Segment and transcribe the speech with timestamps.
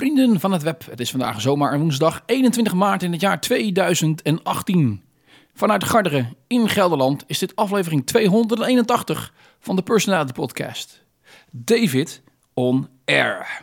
[0.00, 5.02] Vrienden van het web, het is vandaag zomaar woensdag 21 maart in het jaar 2018.
[5.54, 11.04] Vanuit Garderen in Gelderland is dit aflevering 281 van de Personality Podcast.
[11.50, 12.22] David
[12.54, 13.62] on Air.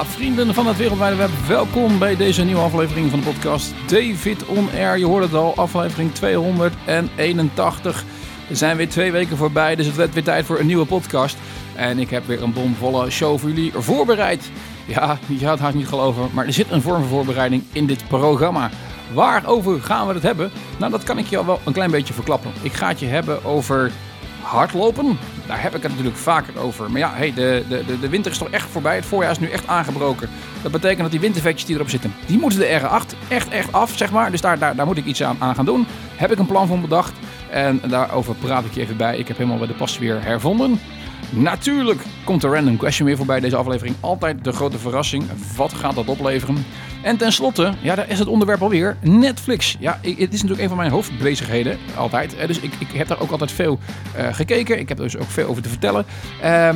[0.00, 4.68] Vrienden van het wereldwijde web, welkom bij deze nieuwe aflevering van de podcast David On
[4.74, 4.98] Air.
[4.98, 8.04] Je hoort het al, aflevering 281.
[8.48, 11.36] Er zijn weer twee weken voorbij, dus het werd weer tijd voor een nieuwe podcast.
[11.74, 14.50] En ik heb weer een bomvolle show voor jullie voorbereid.
[14.86, 18.08] Ja, je gaat het niet geloven, maar er zit een vorm van voorbereiding in dit
[18.08, 18.70] programma.
[19.12, 20.50] Waarover gaan we het hebben?
[20.78, 22.52] Nou, dat kan ik je al wel een klein beetje verklappen.
[22.62, 23.92] Ik ga het je hebben over
[24.42, 25.18] hardlopen.
[25.46, 26.90] Daar heb ik het natuurlijk vaker over.
[26.90, 28.94] Maar ja, hey, de, de, de winter is toch echt voorbij.
[28.94, 30.28] Het voorjaar is nu echt aangebroken.
[30.62, 33.96] Dat betekent dat die wintervetjes die erop zitten, die moeten de R8 echt, echt af,
[33.96, 34.30] zeg maar.
[34.30, 35.86] Dus daar, daar, daar moet ik iets aan, aan gaan doen.
[36.16, 37.12] Heb ik een plan voor bedacht.
[37.50, 39.16] En daarover praat ik je even bij.
[39.16, 40.80] Ik heb helemaal bij de pas weer hervonden.
[41.30, 43.96] Natuurlijk komt de random question weer voorbij deze aflevering.
[44.00, 45.24] Altijd de grote verrassing.
[45.56, 46.64] Wat gaat dat opleveren?
[47.02, 48.96] En tenslotte, ja, daar is het onderwerp alweer.
[49.00, 49.76] Netflix.
[49.80, 51.78] Ja, het is natuurlijk een van mijn hoofdbezigheden.
[51.96, 52.34] Altijd.
[52.46, 53.78] Dus ik, ik heb daar ook altijd veel
[54.16, 54.78] uh, gekeken.
[54.78, 56.04] Ik heb er dus ook veel over te vertellen.
[56.44, 56.68] Uh,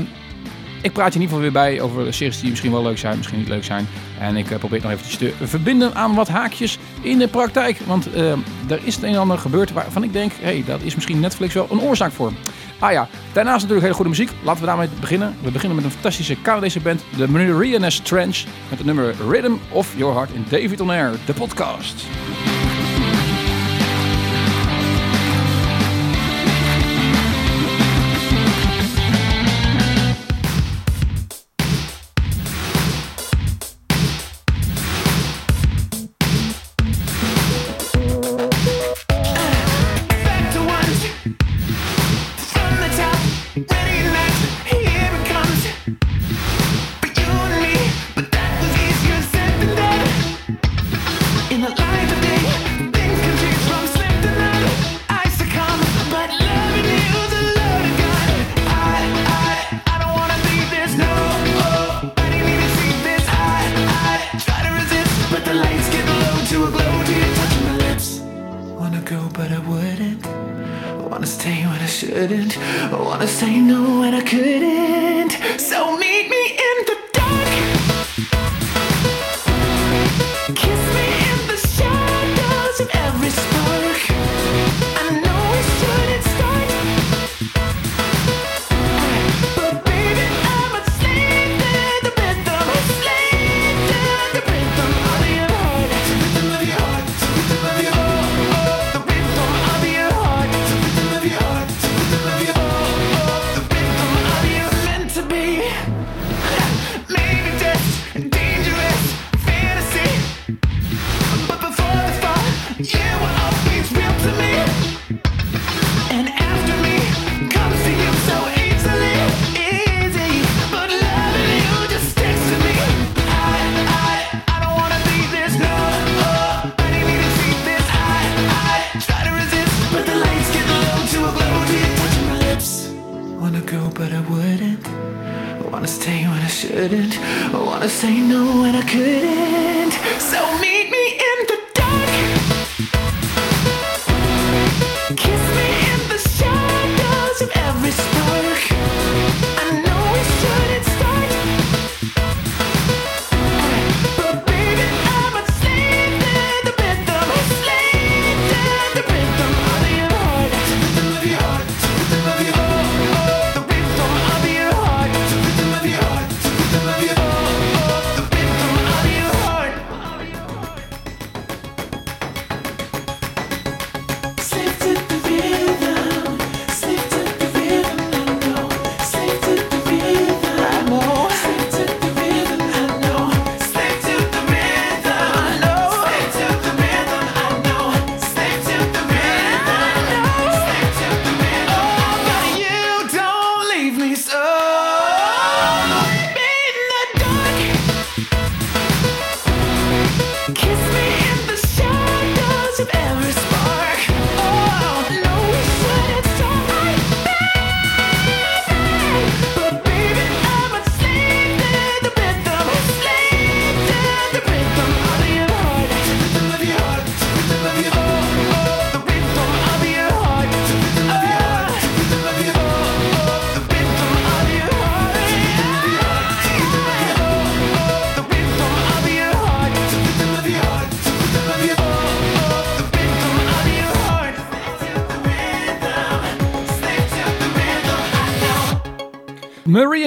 [0.82, 3.16] ik praat je in ieder geval weer bij over series die misschien wel leuk zijn,
[3.16, 3.88] misschien niet leuk zijn.
[4.20, 7.78] En ik uh, probeer nog eventjes te verbinden aan wat haakjes in de praktijk.
[7.86, 8.30] Want uh,
[8.68, 11.20] er is het een en ander gebeurd waarvan ik denk, hé, hey, dat is misschien
[11.20, 12.32] Netflix wel een oorzaak voor.
[12.78, 14.30] Ah ja, daarnaast natuurlijk hele goede muziek.
[14.42, 15.36] Laten we daarmee beginnen.
[15.42, 18.44] We beginnen met een fantastische Canadese band, de Marianas Trench.
[18.68, 22.04] Met het nummer Rhythm of Your Heart in David On Air, de podcast.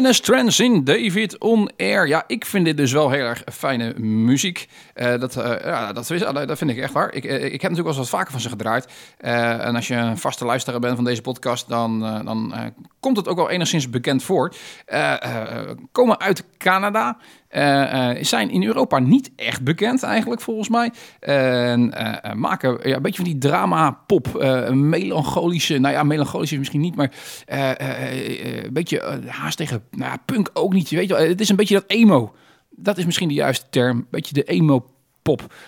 [0.09, 2.07] Marianne Trends in David On Air.
[2.07, 4.67] Ja, ik vind dit dus wel heel erg fijne muziek.
[4.95, 6.07] Uh, dat, uh, ja, dat,
[6.47, 7.13] dat, vind ik echt waar.
[7.13, 8.87] Ik, ik heb natuurlijk wel eens wat vaker van ze gedraaid.
[9.17, 12.53] En als je een vaste luisteraar bent van deze podcast, dan, dan
[12.99, 14.53] komt het ook wel enigszins bekend voor.
[15.91, 17.17] komen uit Canada.
[17.55, 20.91] Uh, zijn in Europa niet echt bekend eigenlijk volgens mij.
[21.19, 26.95] En uh, maken ja, een beetje van die drama-pop, melancholische, nou ja, melancholische misschien niet,
[26.95, 27.11] maar
[27.45, 30.89] een beetje haast tegen nou, punk ook niet.
[30.89, 31.27] Weet wel.
[31.27, 32.35] Het is een beetje dat emo.
[32.69, 33.97] Dat is misschien de juiste term.
[33.97, 34.43] Een beetje de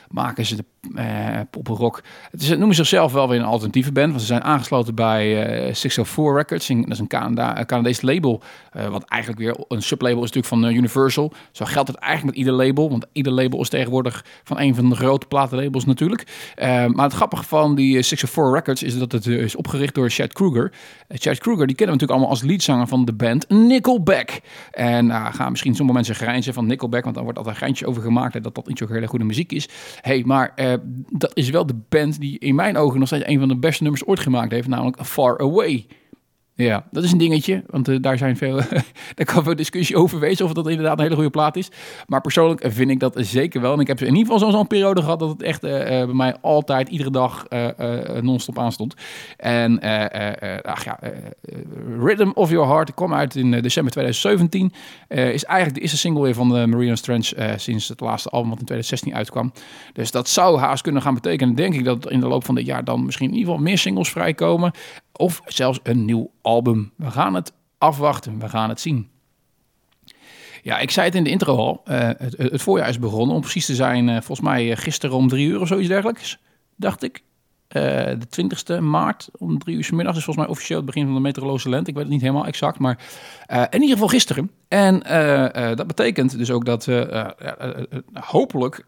[0.10, 0.64] maken ze de
[0.96, 2.04] uh, rock.
[2.32, 5.74] Het is, noemen zichzelf wel weer een alternatieve band, want ze zijn aangesloten bij uh,
[5.74, 6.68] 604 Records.
[6.68, 8.42] dat is een Canada, Canadees label,
[8.78, 11.34] uh, wat eigenlijk weer een sublabel is natuurlijk van Universal.
[11.52, 14.90] Zo geldt het eigenlijk met ieder label, want ieder label is tegenwoordig van een van
[14.90, 16.52] de grote platenlabels natuurlijk.
[16.88, 20.72] maar het grappige van die 604 Records is dat het is opgericht door Chad Kruger.
[21.08, 24.30] Chad Kruger, die kennen we natuurlijk allemaal als leadzanger van de band Nickelback.
[24.72, 28.02] En gaan misschien sommige mensen grijnzen van Nickelback, want dan wordt altijd een geintje over
[28.02, 29.70] gemaakt dat dat niet zo heel goede muziek is.
[30.02, 30.74] hey, maar uh,
[31.10, 33.84] dat is wel de band die in mijn ogen nog steeds een van de beste
[33.84, 35.86] nummers ooit gemaakt heeft, namelijk Far Away.
[36.56, 38.56] Ja, dat is een dingetje, want uh, daar zijn veel,
[39.16, 41.70] daar kan veel discussie over wezen of dat inderdaad een hele goede plaat is.
[42.08, 43.74] Maar persoonlijk vind ik dat zeker wel.
[43.74, 46.36] En ik heb in ieder geval zo'n periode gehad dat het echt uh, bij mij
[46.42, 47.46] altijd, iedere dag
[48.22, 48.94] non-stop aanstond.
[49.38, 49.80] En
[50.64, 51.00] ach ja,
[52.00, 54.74] Rhythm of Your Heart kwam uit in december 2017.
[55.08, 58.60] is eigenlijk de eerste single weer van de Marina Strange sinds het laatste album wat
[58.60, 59.52] in 2016 uitkwam.
[59.94, 62.66] Dus dat zou haast kunnen gaan betekenen, denk ik, dat in de loop van dit
[62.66, 64.72] jaar dan misschien in ieder geval meer singles vrijkomen.
[65.22, 66.92] Of zelfs een nieuw album.
[66.96, 69.10] We gaan het afwachten, we gaan het zien.
[70.62, 71.82] Ja, ik zei het in de intro al.
[71.86, 73.36] Uh, het, het, voorjaar is begonnen.
[73.36, 76.38] Om precies te zijn, uh, volgens mij uh, gisteren om drie uur of zoiets dergelijks,
[76.76, 77.24] dacht ik.
[77.68, 81.14] de 20 maart om drie uur s middags is volgens mij officieel het begin van
[81.14, 81.90] de meteorologische lente.
[81.90, 82.98] Ik weet het niet helemaal exact, maar
[83.48, 84.52] in ieder geval gisteren.
[84.68, 85.00] En
[85.76, 86.88] dat betekent dus ook dat
[88.14, 88.86] hopelijk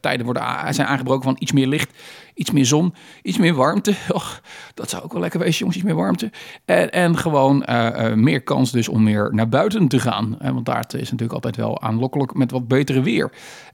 [0.00, 1.98] tijden worden zijn aangebroken van iets meer licht,
[2.34, 3.94] iets meer zon, iets meer warmte.
[4.12, 4.42] Och,
[4.74, 6.30] dat zou ook wel lekker wezen, jongens, iets meer warmte.
[6.64, 10.36] En, en gewoon uh, uh, meer kans dus om meer naar buiten te gaan.
[10.40, 13.32] want daar is natuurlijk altijd wel aanlokkelijk met wat betere weer.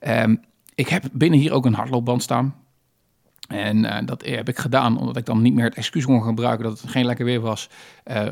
[0.08, 0.40] Um,
[0.75, 2.55] ik heb binnen hier ook een hardloopband staan.
[3.49, 6.81] En dat heb ik gedaan omdat ik dan niet meer het excuus kon gebruiken dat
[6.81, 7.69] het geen lekker weer was,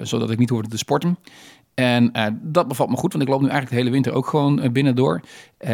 [0.02, 1.18] zodat ik niet hoefde te sporten.
[1.76, 4.26] En uh, dat bevalt me goed, want ik loop nu eigenlijk de hele winter ook
[4.26, 5.20] gewoon uh, binnendoor.
[5.60, 5.70] Uh,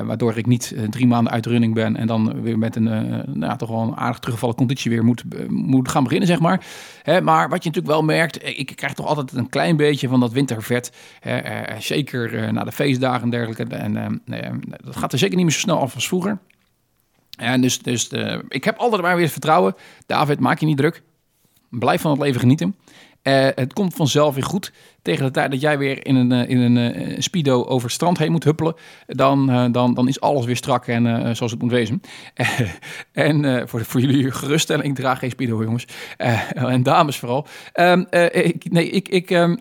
[0.00, 3.68] waardoor ik niet drie maanden uit running ben en dan weer met een nou, toch
[3.68, 6.64] wel een aardig teruggevallen conditie weer moet, moet gaan beginnen, zeg maar.
[7.02, 10.20] Hè, maar wat je natuurlijk wel merkt, ik krijg toch altijd een klein beetje van
[10.20, 10.92] dat wintervet.
[11.78, 13.74] zeker na de feestdagen en dergelijke.
[13.74, 14.22] En
[14.84, 16.38] dat gaat er zeker niet meer zo snel af als vroeger.
[17.38, 18.08] En dus, dus
[18.48, 19.74] ik heb altijd maar weer vertrouwen.
[20.06, 21.02] David, maak je niet druk.
[21.70, 22.76] Blijf van het leven genieten.
[23.22, 24.72] Uh, het komt vanzelf weer goed.
[25.02, 27.92] Tegen de tijd dat jij weer in een, uh, in een uh, speedo over het
[27.92, 28.74] strand heen moet huppelen,
[29.06, 32.00] dan, dan, dan is alles weer strak en zoals het moet wezen.
[33.12, 35.86] en voor, voor jullie geruststelling, ik draag geen speedo, jongens.
[36.54, 37.46] en dames vooral.
[37.74, 39.58] Um, ik, nee, ik, ik um,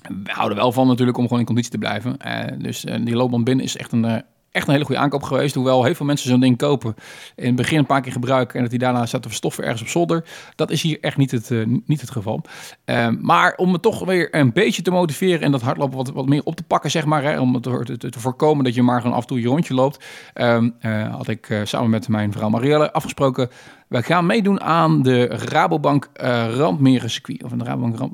[0.00, 2.16] we houden wel van natuurlijk om gewoon in conditie te blijven.
[2.58, 5.54] dus die loopband binnen is echt een echt een hele goede aankoop geweest.
[5.54, 6.94] Hoewel heel veel mensen zo'n ding kopen.
[7.36, 8.54] In het begin een paar keer gebruiken.
[8.54, 10.24] En dat die daarna te verstoffen ergens op zolder.
[10.54, 12.40] Dat is hier echt niet het, uh, niet het geval.
[12.86, 15.40] Uh, maar om me toch weer een beetje te motiveren.
[15.40, 17.22] En dat hardlopen wat, wat meer op te pakken, zeg maar.
[17.22, 19.74] Hè, om het te, te, voorkomen dat je maar gewoon af en toe je rondje
[19.74, 20.04] loopt.
[20.34, 23.50] Uh, had ik eh, samen met mijn vrouw Marielle afgesproken.
[23.88, 27.44] We gaan meedoen aan de Rabobank uh, Randmeren circuit.
[27.44, 28.12] Of een Rabobank.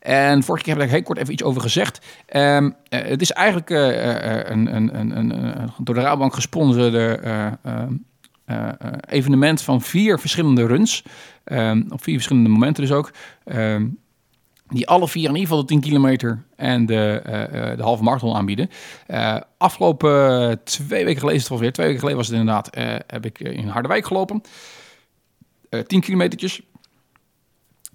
[0.00, 2.00] En vorige keer heb ik daar heel kort even iets over gezegd.
[2.36, 3.86] Um, uh, het is eigenlijk uh,
[4.50, 5.32] een, een, een,
[5.78, 7.20] door de Rabobank gesponsorde
[9.08, 11.04] evenement van vier verschillende runs.
[11.44, 13.12] Um, op vier verschillende momenten dus ook.
[13.44, 14.00] Um,
[14.68, 17.20] die alle vier in ieder geval de 10 kilometer en de,
[17.76, 18.70] de halve marathon aanbieden.
[19.58, 23.68] Afgelopen twee weken geleden, het alweer, twee weken geleden was het inderdaad, heb ik in
[23.68, 24.42] Harderwijk gelopen.
[25.86, 26.60] 10 kilometertjes.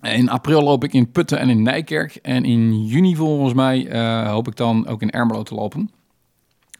[0.02, 2.16] In april loop ik in Putten en in Nijkerk.
[2.16, 3.88] En in juni volgens mij
[4.28, 5.92] hoop ik dan ook in Ermelo te lopen.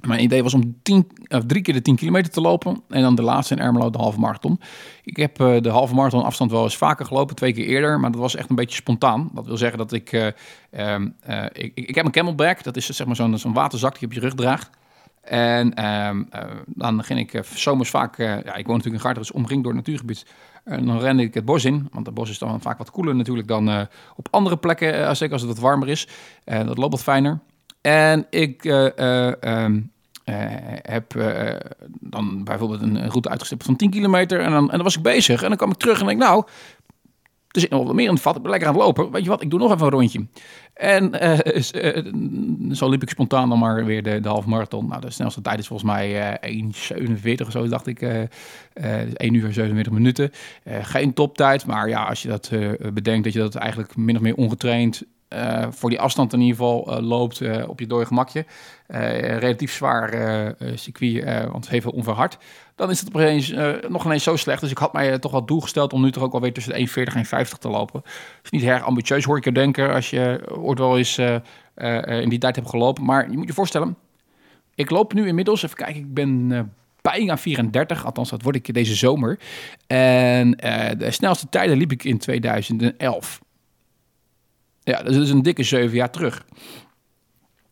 [0.02, 2.82] Mijn idee was om tien, of drie keer de 10 kilometer te lopen.
[2.90, 4.60] En dan de laatste in Ermelo, de halve marathon.
[5.04, 8.00] Ik heb uh, de halve marathon afstand wel eens vaker gelopen, twee keer eerder.
[8.00, 9.30] Maar dat was echt een beetje spontaan.
[9.34, 10.12] Dat wil zeggen dat ik...
[10.12, 10.26] Uh,
[11.52, 12.64] ik, ik, heb een camelback.
[12.64, 14.70] Dat is zeg maar zo'n zo'n waterzak die je op je rug draagt.
[15.30, 16.24] En ehm,
[16.66, 18.18] dan ging ik zomers vaak...
[18.18, 20.26] ja, ik woon natuurlijk in Garter, dus omringd door het natuurgebied.
[20.64, 21.88] En dan rende ik het bos in.
[21.92, 25.16] Want het bos is dan vaak wat koeler natuurlijk dan op andere plekken.
[25.16, 26.08] zeker als het wat warmer is.
[26.46, 27.40] dat loopt wat fijner.
[27.82, 28.88] En ik uh,
[30.82, 31.14] heb
[32.00, 34.40] dan bijvoorbeeld een, route uitgestippeld van 10 kilometer.
[34.40, 35.42] En dan, en dan was ik bezig.
[35.42, 36.46] En dan kwam ik terug en denk nou,
[37.64, 38.36] er nog wat meer in het vat.
[38.36, 39.12] Ik ben lekker aan het lopen.
[39.12, 40.26] Weet je wat, ik doe nog even een rondje.
[40.74, 41.12] En
[42.76, 44.88] zo liep ik spontaan dan maar weer de, de halve marathon.
[44.88, 46.40] Nou, de snelste tijd is volgens mij
[47.36, 48.02] 1,47 of zo, dacht ik.
[48.02, 48.30] 1
[49.34, 50.32] uur 47 minuten.
[50.82, 52.52] geen toptijd, maar ja, als je dat
[52.94, 56.56] bedenkt dat je dat eigenlijk min of meer ongetraind uh, voor die afstand in ieder
[56.56, 58.46] geval uh, loopt uh, op je dode gemakje.
[58.88, 62.38] relatief zwaar circuit, want heel veel onverhard.
[62.78, 63.54] Dan is het opeens
[63.90, 64.62] nog ineens zo slecht.
[64.62, 66.88] Dus ik had mij toch wel doel gesteld om nu toch ook alweer tussen de
[66.90, 68.02] 1,40 en 1,50 te lopen.
[68.44, 71.18] is niet erg ambitieus hoor ik je denken als je ooit wel eens
[72.06, 73.04] in die tijd hebt gelopen.
[73.04, 73.98] Maar je moet je voorstellen,
[74.76, 76.48] ik loop nu inmiddels, even kijken, ik ben
[77.02, 79.40] bijna 34, althans dat word ik deze zomer.
[79.88, 80.52] En
[80.98, 83.42] de snelste tijden liep ik in 2011.
[84.84, 86.46] Ja, dat is een dikke zeven jaar terug.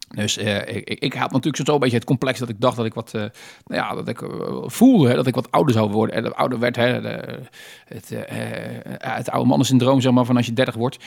[0.07, 2.85] Dus uh, ik, ik, had natuurlijk zo een beetje het complex dat ik dacht dat
[2.85, 3.21] ik wat, uh,
[3.65, 4.29] nou ja, dat ik uh,
[4.65, 6.15] voelde hè, dat ik wat ouder zou worden.
[6.15, 7.01] En ouder werd, hè,
[7.85, 8.13] het,
[8.97, 10.97] het oude mannensyndroom, zeg maar, van als je 30 wordt.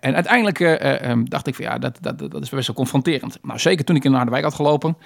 [0.00, 0.60] en uiteindelijk
[1.04, 3.38] um, dacht ik van ja, dat, dat, dat is best wel confronterend.
[3.42, 4.96] Nou, zeker toen ik in naar de wijk had gelopen.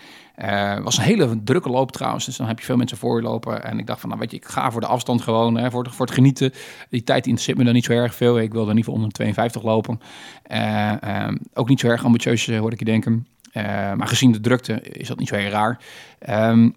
[0.83, 3.65] was een hele drukke loop trouwens, dus dan heb je veel mensen voor je lopen.
[3.65, 5.85] En ik dacht van, nou weet je, ik ga voor de afstand gewoon, hè, voor,
[5.85, 6.53] het, voor het genieten.
[6.91, 8.39] Die tijd interesseert me dan niet zo erg veel.
[8.39, 10.01] Ik wilde in ieder geval onder 52 lopen.
[10.43, 13.27] Ehm, ook niet zo erg ambitieus, hoorde ik denken.
[13.53, 15.81] Uh, maar gezien de drukte is dat niet zo heel raar.
[16.29, 16.75] Um,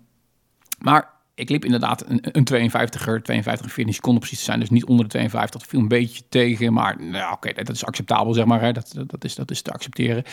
[0.79, 4.59] maar ik liep inderdaad een, een 52er, 52 14 seconden precies te zijn.
[4.59, 5.59] Dus niet onder de 52.
[5.59, 6.73] Dat viel een beetje tegen.
[6.73, 8.61] Maar nou, oké, dat is acceptabel, zeg maar.
[8.61, 8.71] Hè.
[8.71, 10.23] Dat, dat, is, dat is te accepteren.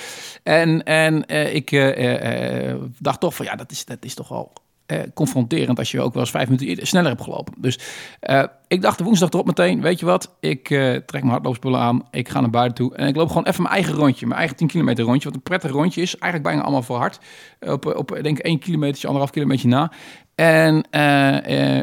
[0.43, 4.53] En, en uh, ik uh, dacht toch van ja, dat is, dat is toch wel
[4.89, 7.55] eh, confronterend als je ook wel eens vijf minuten sneller hebt gelopen.
[7.59, 7.79] Dus
[8.21, 11.81] eh, ik dacht de woensdag erop meteen, weet je wat, ik uh, trek mijn hardloopspullen
[11.81, 14.39] aan, ik ga naar buiten toe en ik loop gewoon even mijn eigen rondje, mijn
[14.39, 17.19] eigen 10 kilometer rondje, wat een prettig rondje is, eigenlijk bijna allemaal voor hard,
[17.61, 19.93] op, op denk ik 1 kilometer, anderhalf kilometer na.
[20.35, 20.85] En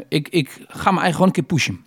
[0.10, 1.86] ik, ik ga mijn eigen gewoon een keer pushen.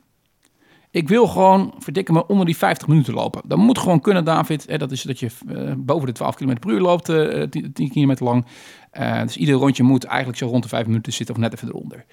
[0.91, 3.43] Ik wil gewoon, verdikken me, onder die 50 minuten lopen.
[3.45, 4.79] Dat moet gewoon kunnen, David.
[4.79, 5.31] Dat is dat je
[5.77, 7.05] boven de 12 km per uur loopt,
[7.51, 8.45] 10, 10 kilometer lang.
[8.93, 11.69] Uh, dus ieder rondje moet eigenlijk zo rond de vijf minuten zitten of net even
[11.69, 12.05] eronder.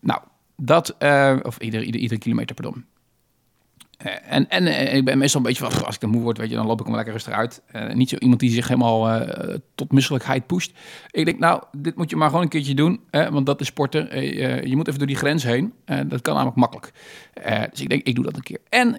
[0.00, 0.20] Nou,
[0.56, 2.84] dat, uh, of ieder, ieder, ieder kilometer, pardon.
[4.06, 6.50] Uh, en en ik ben meestal een beetje van, als ik dan moe word, weet
[6.50, 7.62] je, dan loop ik hem lekker rustig uit.
[7.92, 9.26] niet zo iemand die zich helemaal
[9.74, 10.72] tot misselijkheid pusht.
[11.10, 14.22] Ik denk, nou, dit moet je maar gewoon een keertje doen, want dat is sporten.
[14.68, 15.72] je moet even door die grens heen.
[15.84, 16.92] dat kan namelijk makkelijk.
[17.70, 18.60] dus ik denk, ik doe dat een keer.
[18.68, 18.96] En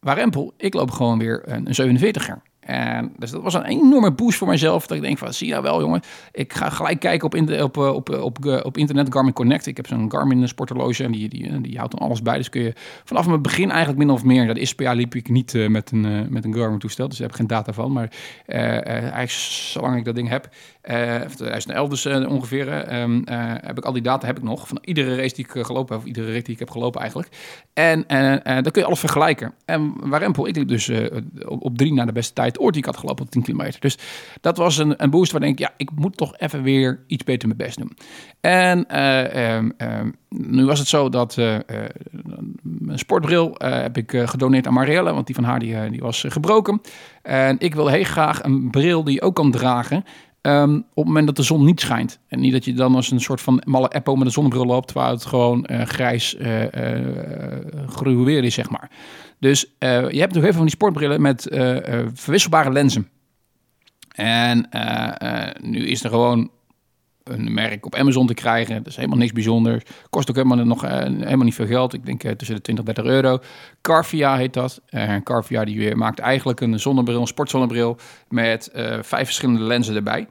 [0.00, 2.49] waarempel, ik loop gewoon weer een 47er.
[2.60, 4.86] En dus dat was een enorme boost voor mijzelf.
[4.86, 6.00] Dat ik denk van, zie je nou wel jongen.
[6.32, 9.66] Ik ga gelijk kijken op, in op, op, op, op, internet Garmin Connect.
[9.66, 12.36] Ik heb zo'n Garmin sporthorloge en die, die, die houdt dan alles bij.
[12.36, 12.72] Dus kun je
[13.04, 14.46] vanaf het begin eigenlijk min of meer.
[14.46, 17.08] Dat is per jaar liep ik niet met, een, met een Garmin toestel.
[17.08, 17.92] Dus daar heb geen data van.
[17.92, 18.12] Maar
[18.46, 20.48] uh, eigenlijk zolang ik dat ding heb.
[20.84, 23.00] Uh, 2011 dus ongeveer.
[23.00, 23.22] Um,
[23.62, 24.68] heb ik al die data heb ik nog.
[24.68, 26.02] Van iedere race die ik gelopen heb.
[26.02, 27.36] Of iedere rit die ik heb gelopen eigenlijk.
[27.72, 28.04] En
[28.42, 29.54] dan kun je alles vergelijken.
[29.64, 30.90] En Warempel, ik liep dus
[31.44, 33.80] op, op drie naar de beste tijd ooit die ik had gelopen op 10 kilometer.
[33.80, 33.98] Dus
[34.40, 37.24] dat was een, een boost waar ik denk, ja, ik moet toch even weer iets
[37.24, 37.96] beter mijn best doen.
[38.40, 39.00] En
[39.54, 41.36] um, um, nu was het zo dat
[42.62, 46.80] mijn sportbril heb ik gedoneerd aan Marielle, want die van haar die, die was gebroken.
[47.22, 50.04] En ik wil heel graag een bril die je ook kan dragen.
[50.42, 52.20] Um, op het moment dat de zon niet schijnt.
[52.28, 54.92] En niet dat je dan als een soort van malle eppo met een zonnebril loopt,
[54.92, 58.90] waar het gewoon uh, grijs uh, weer is, zeg maar.
[59.38, 61.46] Dus je hebt heel veel van die sportbrillen met
[62.14, 63.08] verwisselbare lenzen.
[64.14, 64.68] En
[65.60, 66.50] nu is er gewoon
[67.24, 68.76] een merk op Amazon te krijgen.
[68.76, 69.84] Dat is helemaal niks bijzonders.
[70.10, 71.94] Kost ook helemaal, nog, helemaal niet veel geld.
[71.94, 73.38] Ik denk tussen de 20 en 30 euro.
[73.80, 74.80] Carvia heet dat.
[74.90, 77.96] Uh, Carvia die maakt eigenlijk een zonnebril, een sportzonnebril...
[78.28, 80.28] met vijf verschillende lenzen erbij.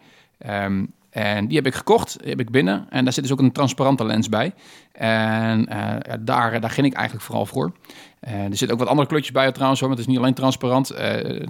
[0.47, 2.85] Um, en die heb ik gekocht, die heb ik binnen.
[2.89, 4.53] En daar zit dus ook een transparante lens bij.
[4.91, 5.67] En
[6.19, 7.71] daar, daar ging ik eigenlijk vooral voor.
[8.27, 10.33] Uh, er zitten ook wat andere kleurtjes bij trouwens, hoor, maar het is niet alleen
[10.33, 10.91] transparant.
[10.91, 10.99] Uh,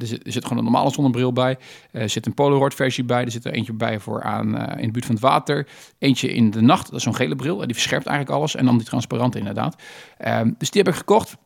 [0.02, 1.58] er, zit, gewoon een normale zonnebril bij.
[1.92, 3.24] er zit een Polaroid versie bij.
[3.24, 5.68] Er zit er eentje bij voor aan in de buurt van het water.
[5.98, 7.58] Eentje in de nacht, dat is zo'n gele bril.
[7.58, 8.56] die verscherpt eigenlijk alles.
[8.56, 9.82] En dan die transparante inderdaad.
[10.18, 11.38] Ehm, dus die heb ik gekocht.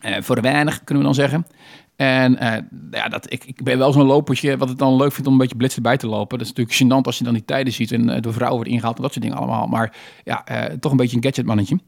[0.00, 1.46] voor de weinig, kunnen we dan zeggen.
[2.00, 2.56] En uh,
[2.90, 5.38] ja, dat, ik, ik ben wel zo'n lopertje wat het dan leuk vindt om een
[5.38, 6.38] beetje blitz bij te lopen.
[6.38, 8.70] Dat is natuurlijk gênant als je dan die tijden ziet en uh, door vrouwen wordt
[8.70, 9.66] ingehaald en dat soort dingen allemaal.
[9.66, 11.78] Maar ja, uh, toch een beetje een gadgetmannetje.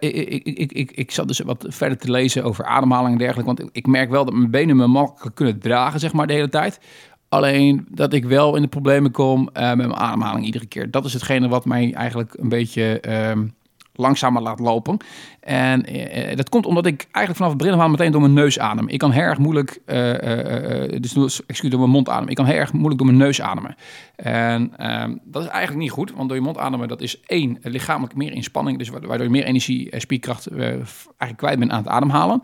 [0.00, 3.54] ik, ik, ik, ik, ik zat dus wat verder te lezen over ademhaling en dergelijke.
[3.54, 6.48] Want ik merk wel dat mijn benen me makkelijk kunnen dragen, zeg maar, de hele
[6.48, 6.80] tijd.
[7.28, 10.90] Alleen dat ik wel in de problemen kom met mijn ademhaling iedere keer.
[10.90, 13.00] Dat is hetgene wat mij eigenlijk een beetje...
[13.00, 13.46] Ehm,
[13.94, 14.96] langzamer laat lopen.
[15.40, 18.58] En uh, dat komt omdat ik eigenlijk vanaf het begin van meteen door mijn neus
[18.58, 18.88] adem.
[18.88, 22.30] Ik kan heel erg moeilijk, uh, dus excuus, door mijn mond ademen.
[22.30, 23.76] Ik kan heel erg moeilijk door mijn neus ademen.
[24.16, 27.58] En ehm, dat is eigenlijk niet goed, want door je mond ademen, dat is één,
[27.62, 28.78] lichamelijk meer inspanning.
[28.78, 32.42] Dus waardoor je meer energie en spierkracht eigenlijk kwijt bent aan het ademhalen.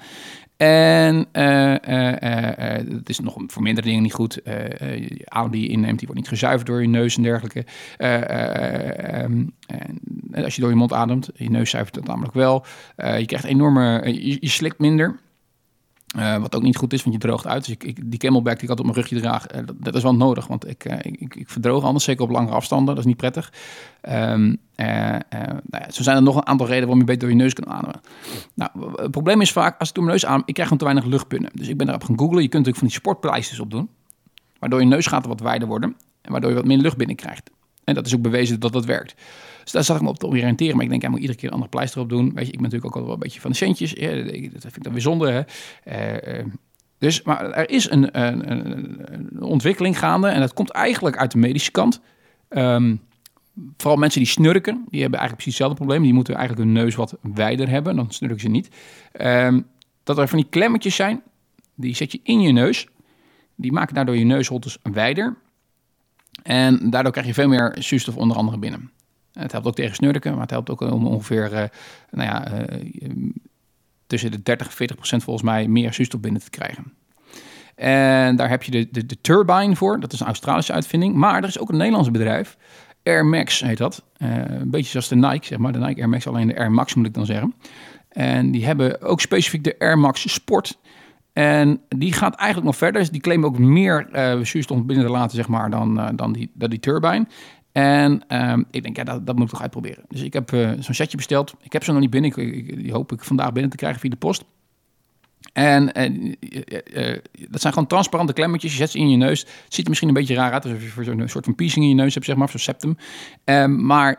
[0.61, 2.13] En uh, uh,
[2.97, 4.41] het is nog voor mindere dingen niet goed.
[5.25, 7.65] adem die je inneemt, die wordt niet gezuiverd door je neus en dergelijke.
[7.97, 9.45] Ehm,
[10.31, 12.65] en als je door je mond ademt, je neus zuivert dat namelijk wel.
[12.97, 15.19] je krijgt enorme, je, je slikt minder.
[16.19, 17.65] Uh, wat ook niet goed is, want je droogt uit.
[17.65, 20.03] Dus ik, ik, die camelback die ik altijd op mijn rugje draag, uh, dat, is
[20.03, 20.47] wel nodig.
[20.47, 22.87] Want ik, uh, ik, ik, verdroog anders, zeker op langere afstanden.
[22.87, 23.53] Dat is niet prettig.
[24.09, 25.23] Um, nou
[25.71, 27.69] ja, zo zijn er nog een aantal redenen waarom je beter door je neus kan
[27.69, 28.01] ademen.
[28.55, 28.71] Nou,
[29.03, 31.13] het probleem is vaak, als ik door mijn neus adem, ik krijg gewoon te weinig
[31.13, 31.51] luchtpinnen.
[31.55, 32.43] Dus ik ben daarop gaan googlen.
[32.43, 33.89] Je kunt natuurlijk van die sportpleisters op doen.
[34.59, 35.97] Waardoor je neusgaten wat wijder worden.
[36.21, 37.51] En waardoor je wat meer lucht binnenkrijgt.
[37.85, 39.15] En dat is ook bewezen dat dat werkt.
[39.63, 40.75] Dus daar zag ik me op te oriënteren.
[40.75, 42.35] Maar ik denk, hij moet iedere keer een ander pleister op doen.
[42.35, 43.91] Weet je, ik ben natuurlijk ook al wel een beetje van de centjes.
[43.91, 45.47] Ja, dat vind ik dan weer zonde.
[45.85, 46.39] Hè?
[46.39, 46.45] Uh,
[46.99, 48.51] dus, maar er is een, een,
[49.13, 50.29] een, ontwikkeling gaande.
[50.29, 52.01] En dat komt eigenlijk uit de medische kant.
[52.49, 53.01] Um,
[53.77, 56.03] vooral mensen die snurken, die hebben eigenlijk precies hetzelfde probleem.
[56.03, 57.97] Die moeten eigenlijk hun neus wat wijder hebben.
[57.97, 58.69] Dan snurken ze niet.
[59.21, 59.67] Um,
[60.05, 61.23] dat er van die klemmetjes zijn.
[61.75, 62.87] Die zet je in je neus.
[63.55, 65.37] Die maken daardoor je neusholtes wijder.
[66.43, 68.91] En daardoor krijg je veel meer zuurstof onder andere binnen.
[69.33, 71.63] Het helpt ook tegen snurken, maar het helpt ook om ongeveer uh,
[72.11, 73.31] nou ja, uh,
[74.07, 76.93] tussen de 30 en 40 procent volgens mij meer zuurstof binnen te krijgen.
[77.75, 80.01] En daar heb je de, de, Turbine voor.
[80.01, 81.15] Dat is een Australische uitvinding.
[81.15, 82.57] Maar er is ook een Nederlands bedrijf.
[83.03, 84.05] Air Max heet dat.
[84.19, 85.73] Uh, een beetje zoals de Nike, zeg maar.
[85.73, 87.55] De Nike Air Max, alleen de Air Max moet ik dan zeggen.
[88.09, 90.79] En die hebben ook specifiek de Air Max Sport.
[91.33, 93.01] En die gaat eigenlijk nog verder.
[93.01, 94.09] Dus die claimen ook meer
[94.43, 97.27] zuurstof binnen te laten, zeg maar, dan, dan, die, dan die turbine.
[97.73, 100.05] En um, ik denk, ja, dat, dat moet ik toch uitproberen.
[100.09, 101.55] Dus ik heb uh, zo'n setje besteld.
[101.63, 102.37] Ik heb ze nog niet binnen.
[102.37, 104.45] Ik, die hoop ik vandaag binnen te krijgen via de post.
[105.53, 106.35] En uh,
[106.93, 108.71] uh, dat zijn gewoon transparante klemmetjes.
[108.71, 109.41] Je zet ze in je neus.
[109.41, 110.65] Het ziet er misschien een beetje raar uit.
[110.65, 112.45] Alsof je zo'n soort van piercing in je neus hebt, zeg maar.
[112.45, 112.97] Of zo'n septum.
[113.45, 114.19] Um, maar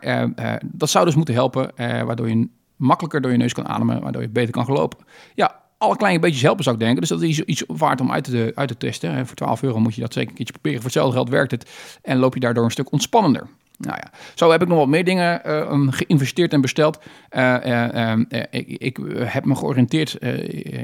[0.62, 1.72] dat zou dus moeten helpen.
[1.76, 4.00] waardoor je makkelijker door je neus kan ademen.
[4.00, 4.98] Waardoor je beter kan gelopen.
[5.34, 7.00] Ja, alle kleine beetjes helpen, zou ik denken.
[7.00, 9.26] Dus dat is iets waard om uit te, uit te testen.
[9.26, 10.82] Voor 12 euro moet je dat zeker een keertje proberen.
[10.82, 11.70] Voor hetzelfde geld werkt het
[12.02, 13.46] en loop je daardoor een stuk ontspannender.
[13.78, 16.98] Nou ja, zo heb ik nog wat meer dingen uh, geïnvesteerd en besteld.
[17.30, 18.18] Uh, uh,
[18.50, 20.18] ik, ik, heb me georiënteerd.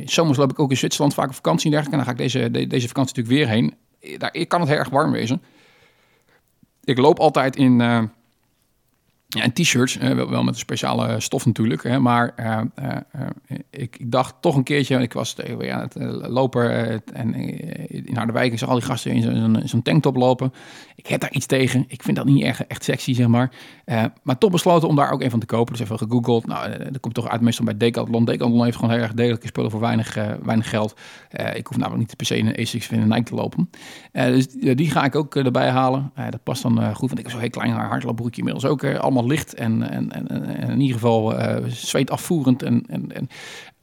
[0.05, 1.99] zomers loop ik ook in Zwitserland vaak op vakantie en dergelijke.
[1.99, 3.75] En dan ga ik deze, de, deze vakantie natuurlijk weer heen.
[4.19, 5.43] Daar kan het heel erg warm wezen.
[6.85, 7.81] Ik loop altijd in
[9.31, 11.99] ja, en t-shirts, wel met een speciale stof natuurlijk.
[11.99, 12.97] Maar uh, uh,
[13.71, 15.97] ik, ik, dacht toch een keertje, ik was tegen aan het
[16.29, 17.35] lopen en
[17.89, 20.53] in Harderwijk, ik al die gasten in zo'n zo tanktop lopen.
[20.95, 21.85] Ik heb daar iets tegen.
[21.89, 23.51] Ik vind dat niet echt, echt sexy, zeg maar.
[24.23, 25.73] maar toch besloten om daar ook een van te kopen.
[25.73, 26.47] Dus even gegoogeld.
[26.47, 28.25] Nou, dat komt toch uit meestal bij Decathlon.
[28.25, 31.01] Decathlon heeft gewoon heel erg degelijke spullen voor weinig, weinig geld.
[31.55, 33.71] ik hoef namelijk niet per se een Asics of in een Nike te lopen.
[34.13, 36.13] dus die ga ik ook erbij halen.
[36.31, 39.55] dat past dan goed, want ik heb zo'n heel klein hardloopbroekje inmiddels ook allemaal licht
[39.55, 42.63] en, en, en, en in ieder geval uh, zweet afvoerend.
[42.63, 43.29] En, en, en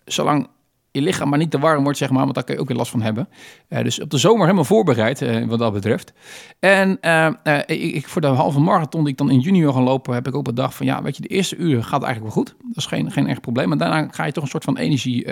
[0.05, 0.47] zolang
[0.91, 2.77] je lichaam maar niet te warm wordt, zeg maar, want daar kun je ook weer
[2.77, 3.29] last van hebben.
[3.69, 6.13] Uh, dus op de zomer helemaal voorbereid, uh, wat dat betreft.
[6.59, 6.99] En
[7.65, 10.35] ik, voor de halve marathon die ik dan in juni wil gaan lopen, heb ik
[10.35, 12.55] ook bedacht van, ja, weet je, de eerste uur gaat eigenlijk wel goed.
[12.67, 13.67] Dat is geen, geen echt probleem.
[13.67, 15.27] Maar daarna ga je toch een soort van energie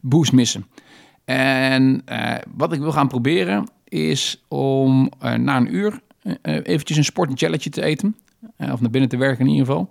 [0.00, 0.66] boost missen.
[1.24, 2.04] En
[2.54, 6.00] wat ik wil gaan proberen is om na een uur
[6.42, 8.16] eventjes een sportjelletje te eten.
[8.58, 9.88] Uh, of naar binnen te werken in ieder geval.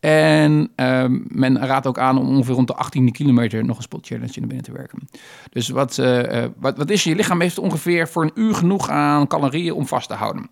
[0.00, 4.32] En uh, men raadt ook aan om ongeveer rond de 18 kilometer nog een sportchallenge
[4.38, 5.08] naar binnen te werken.
[5.50, 9.26] Dus wat, uh, wat, wat is je lichaam heeft ongeveer voor een uur genoeg aan
[9.26, 10.50] calorieën om vast te houden.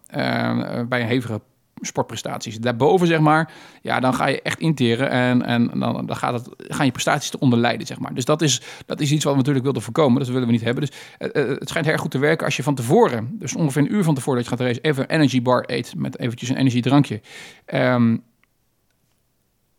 [0.88, 1.40] bij een hevige
[1.80, 2.58] sportprestaties.
[2.58, 6.48] Daarboven, zeg maar, ja, dan ga je echt interen en, en dan, dan gaat het,
[6.56, 8.14] gaan je prestaties eronder lijden, zeg maar.
[8.14, 10.18] Dus dat is, dat is iets wat we natuurlijk wilden voorkomen.
[10.18, 10.86] Dat willen we niet hebben.
[10.88, 13.94] Dus uh, het schijnt erg goed te werken als je van tevoren, dus ongeveer een
[13.94, 16.56] uur van tevoren dat je gaat racen, even een energy bar eet met eventjes een
[16.56, 17.20] energiedrankje.
[17.66, 18.22] Um,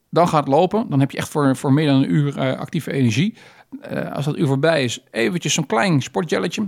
[0.10, 0.90] dan gaat lopen.
[0.90, 3.36] Dan heb je echt voor, voor meer dan een uur uh, actieve energie.
[4.14, 6.68] Als dat uur voorbij is, eventjes zo'n klein sportjelletje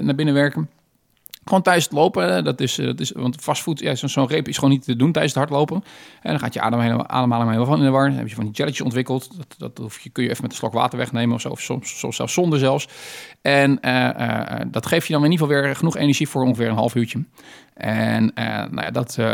[0.00, 0.70] naar binnen werken.
[1.44, 4.54] Gewoon tijdens het lopen, dat is, dat is want fastfood, ja, zo'n zo reep is
[4.54, 5.84] gewoon niet te doen tijdens het hardlopen.
[6.22, 8.08] En dan gaat je ademhaling, ademhaling helemaal van in de war.
[8.08, 9.36] Dan heb je van die jelletjes ontwikkeld.
[9.36, 11.60] Dat, dat hoef je, kun je even met een slok water wegnemen of zo, of
[11.60, 12.88] soms, soms zelfs zonder zelfs.
[13.42, 16.68] En uh, uh, dat geeft je dan in ieder geval weer genoeg energie voor ongeveer
[16.68, 17.24] een half uurtje.
[17.74, 19.26] En uh, nou ja, dat uh,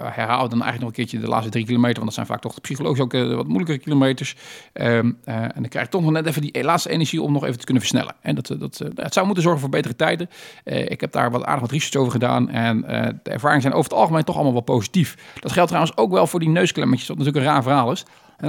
[0.00, 2.02] herhaal dan eigenlijk nog een keertje de laatste drie kilometer.
[2.02, 4.36] Want dat zijn vaak toch psychologisch ook wat moeilijkere kilometers.
[4.72, 7.58] Um, en dan krijg je toch nog net even die laatste energie om nog even
[7.58, 8.14] te kunnen versnellen.
[8.20, 10.28] En dat, dat, het zou moeten zorgen voor betere tijden.
[10.64, 12.50] ik heb daar wat aardig wat research over gedaan.
[12.50, 12.80] En
[13.22, 15.16] de ervaringen zijn over het algemeen toch allemaal wel positief.
[15.40, 18.04] Dat geldt trouwens ook wel voor die neusklemmetjes, wat natuurlijk een raar verhaal is.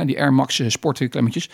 [0.05, 1.49] Die Air Max sportklemmetjes.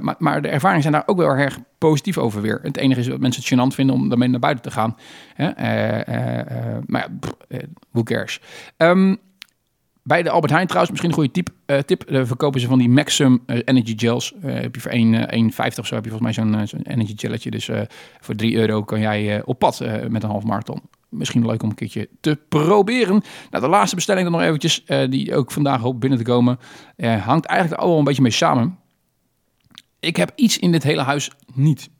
[0.00, 2.60] maar, maar de ervaringen zijn daar ook wel erg positief over weer.
[2.62, 4.96] Het enige is dat mensen het gênant vinden om daarmee naar buiten te gaan.
[6.86, 7.08] maar
[7.48, 7.58] ja,
[7.90, 8.40] who cares.
[8.76, 9.18] Um,
[10.02, 11.50] bij de Albert Heijn trouwens, misschien een goede tip.
[11.66, 14.34] Uh, tip uh, verkopen ze van die Maxim uh, Energy Gels.
[14.40, 17.50] heb je voor 1,50 of zo heb je volgens mij zo'n zo'n Energy Gelletje.
[17.50, 17.70] Dus
[18.20, 20.80] voor 3 euro kan jij op pad met een half marathon.
[21.08, 23.22] Misschien leuk om een keertje te proberen.
[23.50, 26.58] Nou, de laatste bestelling dan nog eventjes, die ook vandaag hoop binnen te komen.
[26.96, 28.78] hangt eigenlijk allemaal een beetje mee samen.
[30.00, 31.90] Ik heb iets in dit hele huis niet.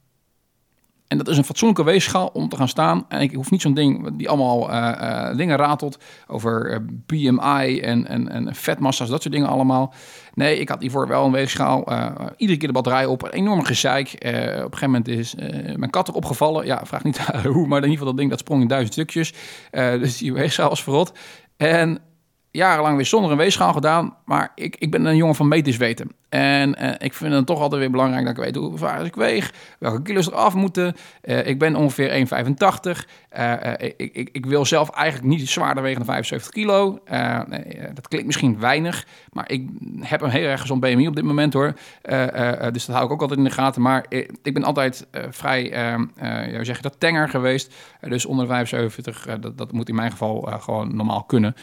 [1.12, 3.04] En dat is een fatsoenlijke weegschaal om te gaan staan.
[3.08, 7.80] En ik hoef niet zo'n ding die allemaal uh, uh, dingen ratelt over uh, BMI
[7.80, 9.94] en, en, en vetmassa's, dat soort dingen allemaal.
[10.34, 11.84] Nee, ik had hiervoor wel een weegschaal.
[12.36, 14.12] iedere keer de batterij op, enorm gezeik.
[14.14, 15.34] op een gegeven moment is
[15.76, 16.66] mijn kat erop gevallen.
[16.66, 19.34] Ja, vraag niet hoe, maar in ieder geval dat ding dat sprong in duizend stukjes.
[19.70, 21.12] dus die weegschaal was verrot.
[21.56, 21.98] En
[22.50, 24.16] jarenlang weer zonder een weegschaal gedaan.
[24.24, 26.10] Maar ik, ik ben een jongen van meters weten.
[26.32, 29.14] En uh, ik vind het toch altijd weer belangrijk dat ik weet hoe zwaar ik
[29.14, 30.94] weeg, welke kilo's er af moeten.
[31.24, 32.26] Uh, ik ben ongeveer
[32.94, 33.00] 1,85.
[33.38, 36.98] Uh, ik, ik, ik, wil zelf eigenlijk niet zwaarder wegen dan 75 kilo.
[37.94, 39.68] Dat klinkt misschien weinig, maar ik
[40.00, 41.74] heb een heel erg gezond BMI op dit moment hoor.
[42.72, 43.82] dus dat hou ik ook altijd in de gaten.
[43.82, 44.06] Maar
[44.42, 45.64] ik ben altijd vrij,
[46.20, 47.74] ja, zeg je dat, tenger geweest.
[48.00, 51.54] dus onder de 75, dat, dat moet in mijn geval gewoon normaal kunnen.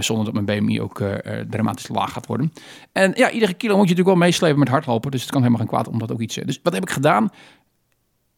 [0.00, 1.02] zonder dat mijn BMI ook
[1.50, 2.52] dramatisch laag gaat worden.
[2.92, 5.10] En ja, iedere kilo moet je natuurlijk meeslepen met hardlopen.
[5.10, 6.34] Dus het kan helemaal geen kwaad om dat ook iets...
[6.34, 7.30] Dus wat heb ik gedaan?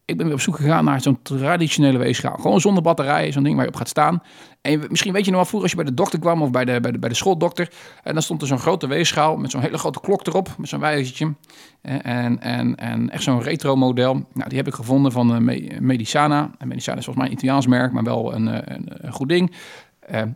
[0.04, 2.36] Ik ben weer op zoek gegaan naar zo'n traditionele weegschaal.
[2.36, 4.22] Gewoon zonder batterij, zo'n ding waar je op gaat staan.
[4.60, 6.64] En misschien weet je nog wel vroeger als je bij de dokter kwam of bij
[6.64, 7.72] de, bij de, bij de schooldokter.
[8.02, 10.54] En dan stond er zo'n grote weegschaal met zo'n hele grote klok erop.
[10.58, 11.34] Met zo'n wijzertje.
[11.82, 14.12] En, en, en echt zo'n retro model.
[14.32, 16.50] Nou, die heb ik gevonden van uh, Medicana.
[16.58, 19.28] En Medicana is volgens mij een Italiaans merk, maar wel een, eh, een, een goed
[19.28, 19.54] ding.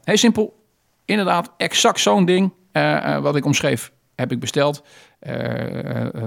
[0.03, 0.65] Heel simpel.
[1.05, 2.53] Inderdaad, exact zo'n ding
[3.21, 4.83] wat ik omschreef heb ik besteld.
[5.21, 6.25] Uh,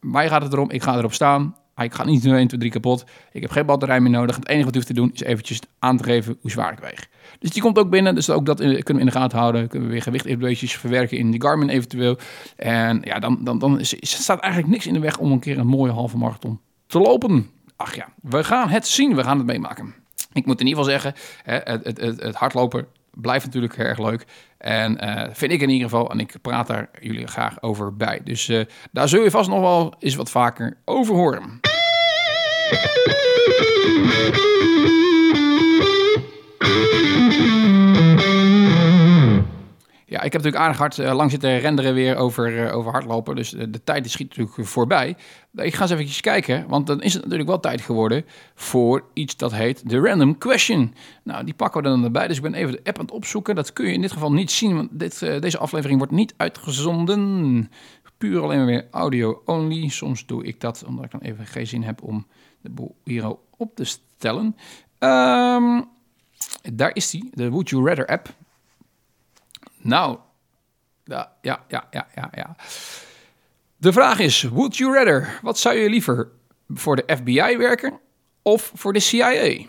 [0.00, 1.56] mij gaat het erom, ik ga erop staan.
[1.76, 3.04] Ik ga niet 1, 2, 3 kapot.
[3.32, 4.36] Ik heb geen batterij meer nodig.
[4.36, 6.78] Het enige wat u hoeft te doen is eventjes aan te geven hoe zwaar ik
[6.78, 7.08] weeg.
[7.38, 8.14] Dus die komt ook binnen.
[8.14, 9.68] Dus ook dat kunnen we in de gaten houden.
[9.68, 12.18] Kunnen we weer gewicht verwerken in die Garmin eventueel.
[12.56, 15.58] En ja, dan, dan, dan is, staat eigenlijk niks in de weg om een keer
[15.58, 17.50] een mooie halve marathon te lopen.
[17.76, 19.14] Ach ja, we gaan het zien.
[19.14, 19.94] We gaan het meemaken.
[20.32, 24.24] Ik moet in ieder geval zeggen, het, het, het, het hardlopen blijft natuurlijk erg leuk.
[24.58, 26.10] En uh, vind ik in ieder geval.
[26.10, 28.20] En ik praat daar jullie graag over bij.
[28.24, 31.60] Dus uh, daar zul je vast nog wel eens wat vaker over horen.
[40.14, 43.36] Ja, ik heb natuurlijk aardig hard uh, lang zitten renderen weer over, uh, over hardlopen.
[43.36, 45.16] Dus de, de tijd schiet natuurlijk voorbij.
[45.54, 48.24] Ik ga eens even kijken, want dan is het natuurlijk wel tijd geworden
[48.54, 50.94] voor iets dat heet de random question.
[51.22, 52.28] Nou, die pakken we dan erbij.
[52.28, 53.54] Dus ik ben even de app aan het opzoeken.
[53.54, 57.70] Dat kun je in dit geval niet zien, want dit, deze aflevering wordt niet uitgezonden.
[58.18, 59.88] Puur alleen weer audio only.
[59.88, 62.26] Soms doe ik dat omdat ik dan even geen zin heb om
[62.60, 62.96] de boel
[63.56, 64.56] op te stellen.
[64.98, 65.84] Um,
[66.72, 68.34] daar is die, de Would You Rather app.
[69.84, 70.18] Nou,
[71.04, 72.56] ja, ja, ja, ja, ja.
[73.76, 75.38] De vraag is, would you rather?
[75.42, 76.28] Wat zou je liever
[76.68, 78.00] voor de FBI werken
[78.42, 79.66] of voor de CIA?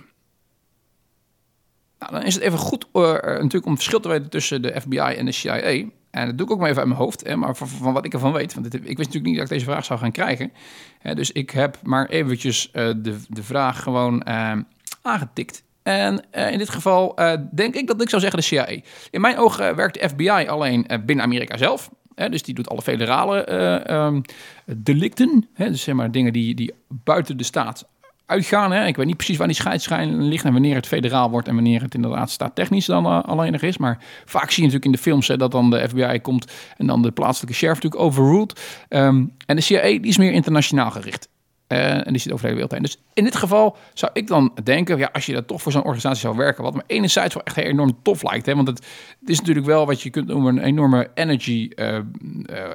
[1.99, 4.97] Nou, dan is het even goed uh, natuurlijk om verschil te weten tussen de FBI
[4.97, 5.85] en de CIA.
[6.11, 8.13] En dat doe ik ook maar even uit mijn hoofd, hè, maar van, wat ik
[8.13, 8.53] ervan weet.
[8.53, 10.51] Want dit, ik wist natuurlijk niet dat ik deze vraag zou gaan krijgen.
[10.99, 14.57] Hè, dus ik heb maar eventjes uh, de, de vraag gewoon uh,
[15.01, 15.63] aangetikt.
[15.87, 18.67] En uh, in dit geval uh, denk ik dat ik zou zeggen de CIA.
[19.09, 21.89] In mijn ogen uh, werkt de FBI alleen binnen Amerika zelf.
[22.15, 23.51] Hè, dus die doet alle federale
[23.91, 24.21] um,
[24.65, 25.47] delicten.
[25.53, 27.87] Hè, dus zeg maar dingen die, die buiten de staat
[28.25, 28.71] uitgaan.
[28.71, 28.85] Hè.
[28.85, 31.81] Ik weet niet precies waar die scheidschijn ligt en wanneer het federaal wordt en wanneer
[31.81, 33.77] het inderdaad staattechnisch dan uh, alleen is.
[33.77, 37.01] Maar vaak zie je natuurlijk in de films dat dan de FBI komt en dan
[37.01, 38.61] de plaatselijke sheriff natuurlijk overruled.
[38.89, 41.27] Um, en de CIA die is meer internationaal gericht.
[41.67, 42.81] Uh, en die zit over de hele wereld heen.
[42.81, 45.83] Dus in dit geval zou ik dan denken, ja, als je dat toch voor zo'n
[45.83, 48.85] organisatie zou werken, wat me enerzijds wel echt enorm tof lijkt, hè, want het,
[49.25, 52.01] is natuurlijk wel wat je kunt noemen een enorme energy, uh, uh,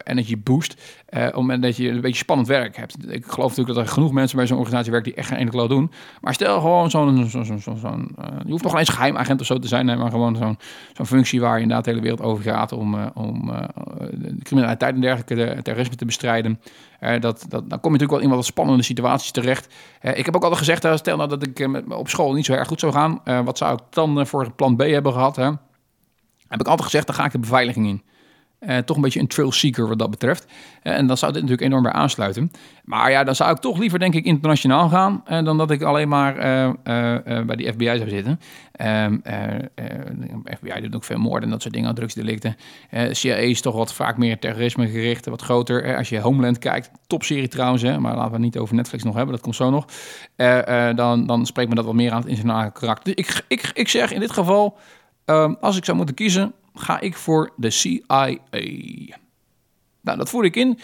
[0.05, 1.01] energy boost,
[1.35, 3.13] moment dat je een beetje spannend werk hebt.
[3.13, 5.69] Ik geloof natuurlijk dat er genoeg mensen bij zo'n organisatie werken die echt geen enkele
[5.69, 5.91] doen.
[6.21, 7.17] Maar stel gewoon zo'n,
[8.45, 11.63] je hoeft nog eens geheimagent of zo te zijn, maar gewoon zo'n, functie waar je
[11.63, 13.47] inderdaad de hele wereld over gaat om, om
[14.11, 16.61] de criminaliteit en dergelijke, de terrorisme te bestrijden.
[17.01, 19.75] Dat, dat, dan kom je natuurlijk wel in wat spannende situaties terecht.
[20.01, 22.69] ik heb ook altijd gezegd, stel nou dat ik met, op school niet zo erg
[22.69, 25.37] goed zou gaan, wat zou ik dan voor plan B hebben gehad?
[25.37, 28.03] Heb ik altijd gezegd, dan ga ik de beveiliging in.
[28.61, 30.47] Uh, toch een beetje een trail seeker wat dat betreft.
[30.83, 32.51] Uh, en dan zou dit natuurlijk enorm bij aansluiten.
[32.85, 35.23] Maar ja, dan zou ik toch liever denk ik internationaal gaan...
[35.31, 36.35] Uh, dan dat ik alleen maar
[37.47, 38.41] bij die FBI zou zitten.
[38.81, 39.23] Um,
[40.59, 42.57] FBI doet ook veel moorden en dat soort dingen, drugsdelicten.
[43.11, 45.97] CIA is toch wat vaak meer terrorisme gericht, wat groter.
[45.97, 49.15] als je Homeland kijkt, topserie trouwens, hè, maar laten we het niet over Netflix nog
[49.15, 49.85] hebben, dat komt zo nog.
[50.97, 53.19] dan, dan spreekt me dat wat meer aan het internationale karakter.
[53.19, 54.79] Ik, ik, ik zeg in dit geval,
[55.27, 58.37] um, als ik zou moeten kiezen ga ik voor de CIA.
[60.01, 60.79] Nou, dat voer ik in.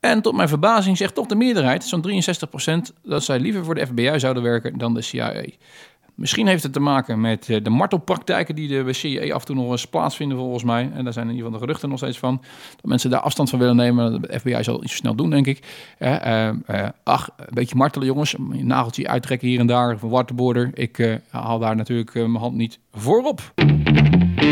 [0.00, 2.04] En tot mijn verbazing zegt toch de meerderheid, zo'n
[2.90, 5.44] 63%, dat zij liever voor de FBI zouden werken dan de CIA.
[6.16, 9.56] Misschien heeft het te maken met eh, de martelpraktijken die de CIA af en toe
[9.56, 10.90] nog eens plaatsvinden, volgens mij.
[10.94, 12.42] En daar zijn in ieder geval de geruchten nog steeds van.
[12.76, 14.22] Dat mensen daar afstand van willen nemen.
[14.22, 15.86] De FBI zal iets snel doen, denk ik.
[15.98, 18.38] Uh, uh, ach, een beetje martelen, jongens.
[18.38, 19.94] Een nageltje uittrekken hier en daar.
[19.94, 20.70] Of een waterboarder.
[20.74, 23.52] Ik haal daar natuurlijk mijn hand niet voor op.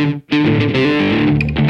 [0.04, 1.63] Thank you.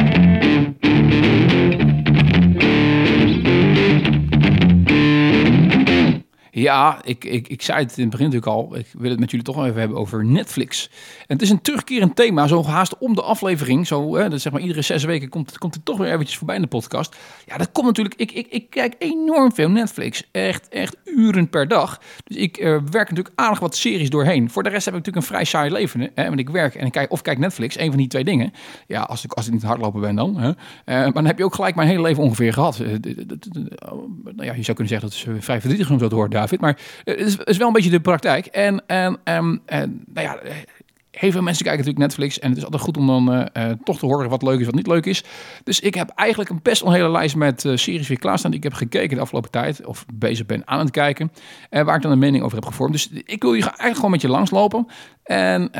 [6.56, 8.76] Ja, ik, ik, ik zei het in het begin natuurlijk al.
[8.76, 10.90] Ik wil het met jullie toch nog even hebben over Netflix.
[11.18, 13.86] En het is een terugkerend thema, zo haast om de aflevering.
[13.86, 16.56] Zo, hè, dat zeg maar iedere zes weken komt, komt het toch weer eventjes voorbij
[16.56, 17.16] in de podcast.
[17.46, 18.14] Ja, dat komt natuurlijk.
[18.14, 20.28] Ik, ik, ik kijk enorm veel Netflix.
[20.30, 22.00] Echt, echt uren per dag.
[22.24, 24.50] Dus ik uh, werk natuurlijk aardig wat series doorheen.
[24.50, 26.10] Voor de rest heb ik natuurlijk een vrij saai leven.
[26.14, 27.78] Hè, want ik werk en ik kijk of kijk Netflix.
[27.78, 28.52] Een van die twee dingen.
[28.86, 30.36] Ja, als ik, als ik niet hardlopen ben dan.
[30.36, 30.48] Hè.
[30.48, 32.78] Uh, maar dan heb je ook gelijk mijn hele leven ongeveer gehad.
[32.78, 32.88] Uh,
[34.22, 36.60] nou ja, je zou kunnen zeggen dat is vrij verdrietig om zo te David.
[36.60, 38.46] Maar het is, is, wel een beetje de praktijk.
[38.46, 40.38] En, en, en, en nou ja,
[41.10, 42.38] heel veel mensen kijken natuurlijk Netflix.
[42.38, 43.48] En het is altijd goed om dan
[43.84, 45.24] toch te horen wat leuk is, wat niet leuk is.
[45.64, 48.50] Dus ik heb eigenlijk een best een hele lijst met series weer klaarstaan.
[48.50, 49.84] Die ik heb gekeken de afgelopen tijd.
[49.84, 51.32] Of bezig ben aan het kijken.
[51.70, 52.92] En waar ik dan een mening over heb gevormd.
[52.92, 54.86] Dus ik wil je eigenlijk gewoon met je langslopen.
[55.24, 55.70] En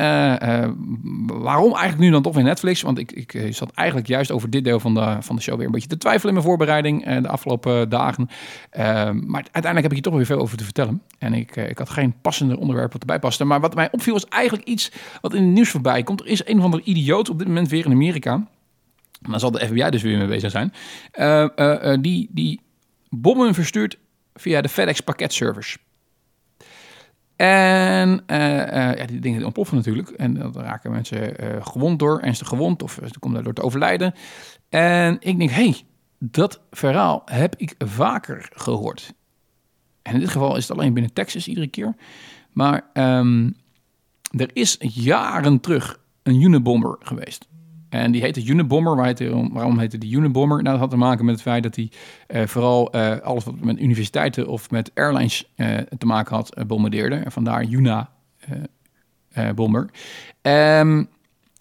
[1.25, 2.81] waarom eigenlijk nu dan toch weer Netflix?
[2.81, 5.65] Want ik, ik zat eigenlijk juist over dit deel van de, van de show weer
[5.65, 8.29] een beetje te twijfelen in mijn voorbereiding de afgelopen dagen.
[8.71, 11.01] maar uiteindelijk heb ik hier toch weer veel over te vertellen.
[11.17, 13.45] En ik, ik had geen passende onderwerp wat erbij paste.
[13.45, 16.21] Maar wat mij opviel was eigenlijk iets wat in het nieuws voorbij komt.
[16.21, 18.47] Er is een of andere idioot op dit moment weer in Amerika.
[19.21, 20.73] Dan zal de FBI dus weer mee bezig zijn.
[22.01, 22.61] Die, die
[23.09, 23.97] bommen verstuurt
[24.33, 25.77] via de FedEx pakketservice.
[27.35, 30.09] En ja, die dingen ontploffen natuurlijk.
[30.09, 34.13] En dan raken mensen gewond door, ernstig gewond, of ze komen daardoor te overlijden.
[34.69, 35.75] En ik denk, hey,
[36.19, 39.13] dat verhaal heb ik vaker gehoord.
[40.01, 41.95] En in dit geval is het alleen binnen Texas iedere keer.
[42.51, 43.55] Maar um,
[44.29, 47.47] er is jaren terug een Unibomber geweest.
[47.89, 48.95] En die heette Unibomber.
[49.51, 50.57] Waarom heette die Unibomber?
[50.57, 51.91] Nou, dat had te maken met het feit dat hij
[52.27, 57.15] uh, vooral uh, alles wat met universiteiten of met airlines uh, te maken had, bombardeerde.
[57.15, 58.09] En vandaar Una
[59.55, 59.89] Bomber.
[60.41, 61.09] Um,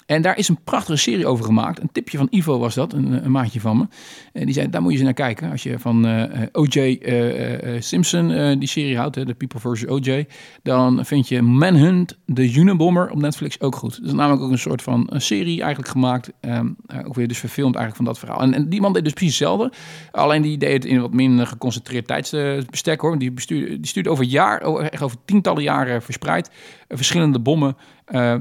[0.07, 1.81] en daar is een prachtige serie over gemaakt.
[1.81, 3.87] Een tipje van Ivo was dat, een, een maatje van me.
[4.33, 5.51] En die zei, daar moet je eens naar kijken.
[5.51, 6.79] Als je van uh, eh, O.J.
[6.79, 9.87] Eh, Simpson die serie houdt, de People vs.
[9.87, 10.27] O.J.,
[10.63, 13.97] dan vind je Manhunt, de Unabomber op Netflix ook goed.
[13.97, 16.33] Dat is namelijk ook een soort van een serie eigenlijk gemaakt.
[16.41, 18.41] Um, ook weer dus verfilmd eigenlijk van dat verhaal.
[18.41, 19.73] En, en, die man deed dus precies hetzelfde.
[20.11, 23.19] Alleen die deed het in wat minder geconcentreerd tijdsbestek hoor.
[23.19, 26.51] Die, bestuurde, die stuurde over jaar, echt over tientallen jaren verspreid,
[26.89, 27.77] verschillende bommen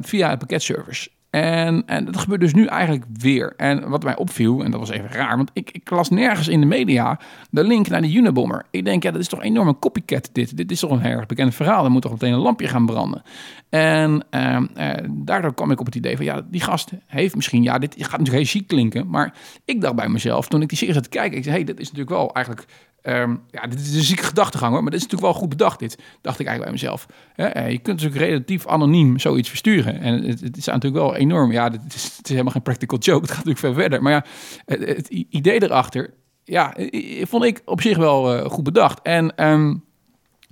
[0.02, 1.10] via pakketservice.
[1.34, 3.54] En, en dat gebeurt dus nu eigenlijk weer.
[3.58, 6.60] En wat mij opviel, en dat was even raar, want ik, ik las nergens in
[6.60, 7.20] de media
[7.50, 8.66] de link naar de Unabomber.
[8.72, 10.58] Ik denk, ja, dat is toch enorm een copycat dit.
[10.58, 11.86] Dit is toch een heel erg bekend verhaal.
[11.86, 13.22] Er moet toch meteen een lampje gaan branden.
[13.70, 17.64] En uh, uh, daardoor kwam ik op het idee van, ja, die gast heeft misschien,
[17.64, 19.10] ja, dit gaat natuurlijk heel chic klinken.
[19.10, 19.34] Maar
[19.66, 21.80] ik dacht bij mezelf, toen ik die serie zat te kijken, ik zei, hey, dit
[21.80, 22.66] is natuurlijk wel eigenlijk
[23.04, 25.80] Um, ja, dit is een zieke gedachtegang hoor, maar dit is natuurlijk wel goed bedacht
[25.80, 27.06] dit, dacht ik eigenlijk bij mezelf.
[27.36, 30.00] Eh, je kunt natuurlijk relatief anoniem zoiets versturen.
[30.00, 33.00] En het, het is natuurlijk wel enorm, ja, het is, het is, helemaal geen practical
[33.00, 34.02] joke, het gaat natuurlijk veel verder.
[34.02, 34.26] Maar ja,
[34.66, 36.14] het, het idee erachter,
[36.44, 36.76] ja,
[37.22, 39.02] vond ik op zich wel uh, goed bedacht.
[39.02, 39.48] En...
[39.50, 39.84] Um,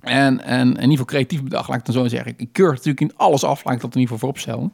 [0.00, 2.34] en, en, in ieder geval creatief bedacht, laat ik dan zo zeggen.
[2.36, 4.72] Ik keur natuurlijk in alles af, laat ik dat in ieder geval vooropstellen.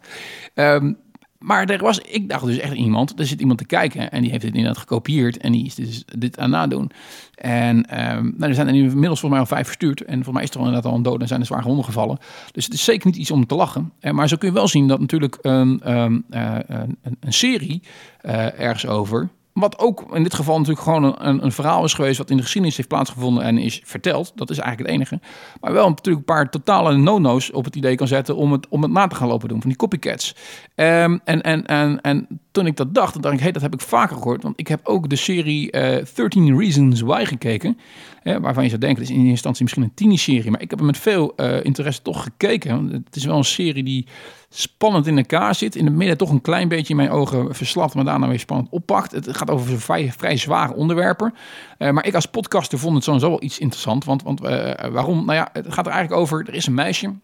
[0.55, 0.97] Um,
[1.39, 4.31] maar er was, ik dacht dus echt iemand, er zit iemand te kijken en die
[4.31, 6.91] heeft dit inderdaad gekopieerd en die is dus dit aan nadoen.
[7.35, 10.43] En um, nou, er zijn er inmiddels volgens mij al vijf verstuurd en volgens mij
[10.43, 12.19] is er inderdaad al een dood en zijn er zwaar gewonden gevallen.
[12.53, 13.93] Dus het is zeker niet iets om te lachen.
[14.01, 17.83] Uh, maar zo kun je wel zien dat natuurlijk een, um, uh, een, een serie
[18.23, 19.29] uh, ergens over
[19.61, 22.19] wat ook in dit geval natuurlijk gewoon een, een, verhaal is geweest...
[22.19, 24.33] wat in de geschiedenis heeft plaatsgevonden en is verteld.
[24.35, 25.21] Dat is eigenlijk het enige.
[25.61, 28.37] Maar wel natuurlijk een paar totale no-no's op het idee kan zetten...
[28.37, 30.35] om het, om het na te gaan lopen doen van die copycats.
[30.75, 33.75] Um, en, en, en, en toen ik dat dacht, dan dacht ik, hey, dat heb
[33.75, 34.43] ik vaker gehoord.
[34.43, 37.79] Want ik heb ook de serie uh, 13 Reasons Why gekeken.
[38.23, 40.51] Hè, waarvan je zou denken, het is in eerste instantie misschien een tienerserie.
[40.51, 42.89] Maar ik heb er met veel uh, interesse toch gekeken.
[42.93, 44.07] Het is wel een serie die
[44.49, 45.77] spannend in elkaar zit.
[45.77, 48.69] In het midden toch een klein beetje in mijn ogen verslapt, maar daarna weer spannend
[48.71, 49.13] oppakt.
[49.13, 51.35] Het gaat over vrij, vrij zware onderwerpen.
[51.79, 54.05] Maar ik als podcaster vond het sowieso wel iets interessant.
[54.05, 55.25] Want, want waarom?
[55.25, 57.15] Nou ja, het gaat er eigenlijk over, er is een meisje...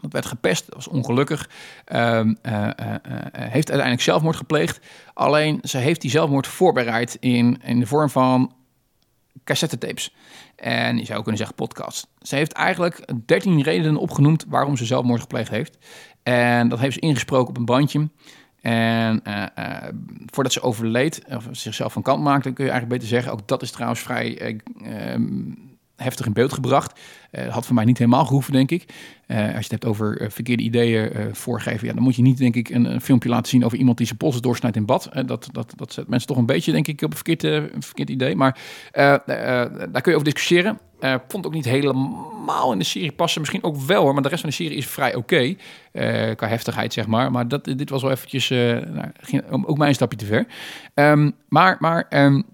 [0.00, 1.50] Dat werd gepest, dat was ongelukkig.
[1.92, 2.68] Uh, uh, uh,
[3.32, 4.86] heeft uiteindelijk zelfmoord gepleegd.
[5.14, 8.52] Alleen ze heeft die zelfmoord voorbereid in, in de vorm van
[9.44, 10.14] cassettetapes.
[10.56, 12.06] En je zou kunnen zeggen podcast.
[12.18, 15.78] Ze heeft eigenlijk 13 redenen opgenoemd waarom ze zelfmoord gepleegd heeft.
[16.22, 18.08] En dat heeft ze ingesproken op een bandje.
[18.60, 19.22] En
[20.26, 23.32] voordat ze overleed, of zichzelf van kant maakte, kun je eigenlijk beter zeggen.
[23.32, 25.52] Ook dat is trouwens vrij ehm,
[25.98, 27.00] heftig in beeld gebracht.
[27.32, 28.84] Uh, had voor mij niet helemaal gehoeven, denk ik.
[29.26, 32.38] Uh, als je het hebt over uh, verkeerde ideeën voorgeven, ja, dan moet je niet,
[32.38, 35.10] denk ik, een, een, filmpje laten zien over iemand die zijn polsen doorsnijdt in bad.
[35.26, 38.36] dat, dat, dat zet mensen toch een beetje, denk ik, op een verkeerd, een idee.
[38.36, 38.58] Maar
[38.92, 40.78] daar kun je over discussiëren.
[41.28, 43.40] vond ook niet helemaal in de serie passen.
[43.40, 45.54] Misschien ook wel hoor, maar de rest van de serie is vrij oké.
[46.34, 47.30] Qua heftigheid, zeg maar.
[47.30, 50.46] Maar dat, dit was wel eventjes, nou, ging ook mijn stapje te ver.
[50.94, 52.44] Um, maar, maar um,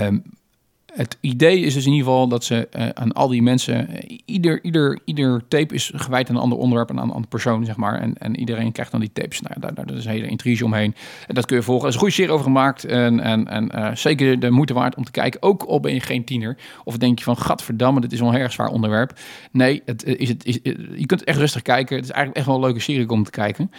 [0.00, 0.22] um,
[0.94, 4.18] het idee is dus in ieder geval dat ze uh, aan al die mensen, uh,
[4.24, 7.64] ieder, ieder, ieder tape is gewijd aan een ander onderwerp en aan een andere persoon,
[7.64, 8.00] zeg maar.
[8.00, 9.40] En, en iedereen krijgt dan die tapes.
[9.40, 10.94] Nou, daar, daar is een hele intrige omheen.
[11.26, 11.82] En dat kun je volgen.
[11.82, 14.96] Er is een goede serie over gemaakt en, en, en uh, zeker de moeite waard
[14.96, 15.42] om te kijken.
[15.42, 16.56] Ook al ben je geen tiener.
[16.84, 19.18] Of denk je van, gadverdamme, dit is wel een erg zwaar onderwerp.
[19.52, 20.58] Nee, het, is, het, is,
[20.96, 21.96] je kunt echt rustig kijken.
[21.96, 23.70] Het is eigenlijk echt wel een leuke serie om te kijken.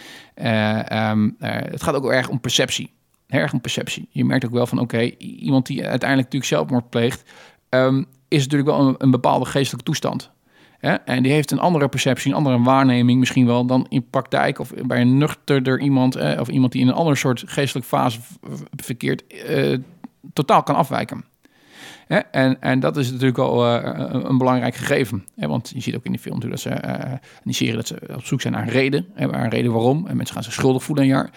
[0.92, 2.95] Um, het gaat ook erg om perceptie
[3.26, 4.08] erg een perceptie.
[4.10, 7.30] Je merkt ook wel van, oké, iemand die uiteindelijk natuurlijk zelfmoord pleegt,
[7.70, 10.30] um, is natuurlijk wel een, bepaalde geestelijke toestand.
[10.78, 10.94] Hè?
[10.94, 14.72] En die heeft een andere perceptie, een andere waarneming misschien wel dan in praktijk of
[14.86, 18.20] bij een nuchterder iemand of iemand die in een ander soort geestelijke fase
[18.76, 19.78] verkeert, uh,
[20.32, 21.24] totaal kan afwijken.
[22.06, 22.18] Hè?
[22.18, 25.24] En, en dat is natuurlijk al uh, een, belangrijk gegeven.
[25.36, 25.48] Hè?
[25.48, 28.00] Want je ziet ook in die film dat ze, uh, in die serie dat ze
[28.14, 29.06] op zoek zijn naar een reden.
[29.14, 29.32] Hè?
[29.32, 30.06] Een reden waarom.
[30.06, 31.30] En mensen gaan zich schuldig voelen een jaar.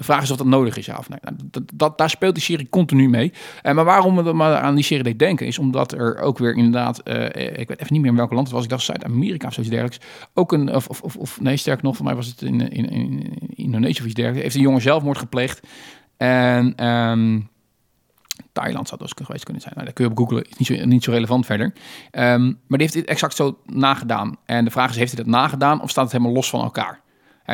[0.00, 1.18] De vraag is of dat nodig is, ja of nee.
[1.22, 1.36] Nou,
[1.74, 3.32] dat, daar speelt die serie continu mee.
[3.62, 7.00] Uh, maar waarom we maar aan die serie denken, is omdat er ook weer inderdaad,
[7.04, 9.52] uh, ik weet even niet meer in welk land het was, ik dacht Zuid-Amerika of
[9.52, 12.70] zoiets dergelijks, ook een, of, of, of nee, sterk nog, voor mij was het in,
[12.70, 15.66] in, in, Indonesië of iets dergelijks, heeft een jongen zelfmoord gepleegd.
[16.16, 17.48] En um,
[18.52, 19.74] Thailand zou dat dus geweest kunnen zijn.
[19.74, 21.66] Nou, dat kun je op googlen, is niet zo, niet zo relevant verder.
[21.66, 24.36] Um, maar die heeft dit exact zo nagedaan.
[24.44, 26.99] En de vraag is, heeft hij dat nagedaan of staat het helemaal los van elkaar?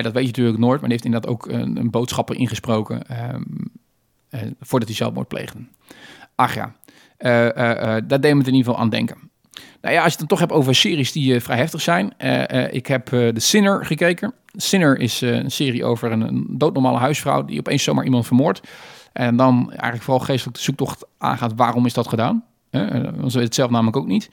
[0.03, 3.03] Dat weet je natuurlijk nooit, maar die heeft inderdaad ook een, een boodschappen ingesproken
[3.35, 3.71] um,
[4.31, 5.59] uh, voordat hij zelfmoord pleegde.
[6.35, 6.75] Ach ja,
[7.19, 9.17] uh, uh, dat deed me in ieder geval aan denken.
[9.81, 12.15] Nou ja, als je het dan toch hebt over series die vrij heftig zijn.
[12.71, 14.35] ik heb The Sinner gekeken.
[14.53, 18.61] Sinner is een serie over een, doodnormale huisvrouw die opeens zomaar iemand vermoordt.
[19.13, 22.45] En dan eigenlijk vooral geestelijk de zoektocht aangaat, waarom is dat gedaan?
[22.71, 24.31] Want ze weten het zelf namelijk ook niet.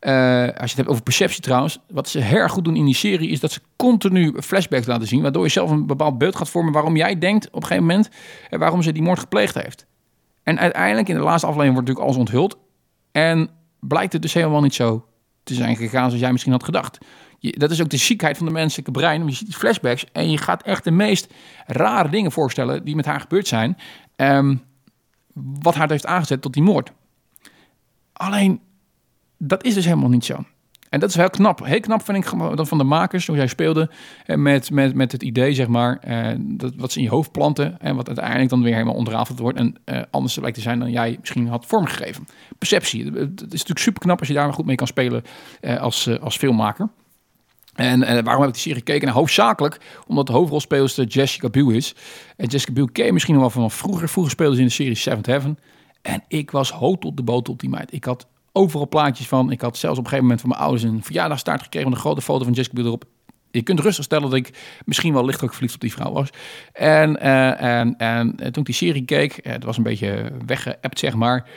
[0.00, 2.94] Uh, als je het hebt over perceptie trouwens, wat ze erg goed doen in die
[2.94, 6.48] serie is dat ze continu flashbacks laten zien, waardoor je zelf een bepaald beeld gaat
[6.48, 8.08] vormen waarom jij denkt op een gegeven moment
[8.50, 9.86] uh, waarom ze die moord gepleegd heeft.
[10.42, 12.58] En uiteindelijk in de laatste aflevering wordt natuurlijk alles onthuld
[13.12, 15.06] en blijkt het dus helemaal niet zo
[15.42, 16.98] te zijn gegaan zoals jij misschien had gedacht.
[17.40, 19.26] Dat is ook de ziekheid van de menselijke brein.
[19.26, 21.32] Je ziet die flashbacks en je gaat echt de meest
[21.66, 23.76] rare dingen voorstellen die met haar gebeurd zijn.
[24.16, 24.62] Um,
[25.34, 26.92] wat haar heeft aangezet tot die moord.
[28.12, 28.60] Alleen
[29.38, 30.44] dat is dus helemaal niet zo.
[30.88, 31.64] En dat is heel knap.
[31.64, 33.90] Heel knap vind ik dat van de makers, hoe jij speelde,
[34.26, 37.32] eh, met, met, met het idee, zeg maar, eh, dat, wat ze in je hoofd
[37.32, 40.78] planten en wat uiteindelijk dan weer helemaal ontrafeld wordt en uh, anders lijkt te zijn
[40.78, 42.26] dan jij misschien had vormgegeven.
[42.58, 43.04] Perceptie.
[43.04, 45.22] Het is natuurlijk super knap als je daar goed mee kan spelen
[45.60, 46.88] als, als filmmaker.
[47.74, 49.06] En, en, waarom heb ik die serie gekeken?
[49.06, 51.94] Nou, hoofdzakelijk omdat de hoofdrolspeelster Jessica Biel is.
[52.36, 54.08] En Jessica Biel ken je misschien nog wel van vroeger.
[54.08, 55.58] Vroeger speelde ze in de serie Seventh Heaven.
[56.02, 57.92] En ik was hoog tot de boot op die meid.
[57.92, 59.50] Ik had overal plaatjes van.
[59.50, 62.04] Ik had zelfs op een gegeven moment van mijn ouders een verjaardagstaart gekregen met een
[62.04, 63.04] grote foto van Jessica Biel erop.
[63.50, 66.30] Je kunt rustig stellen dat ik misschien wel lichtelijk verliefd op die vrouw was.
[66.72, 71.14] En, uh, en, en toen ik die serie keek, het was een beetje weggeappt zeg
[71.14, 71.48] maar.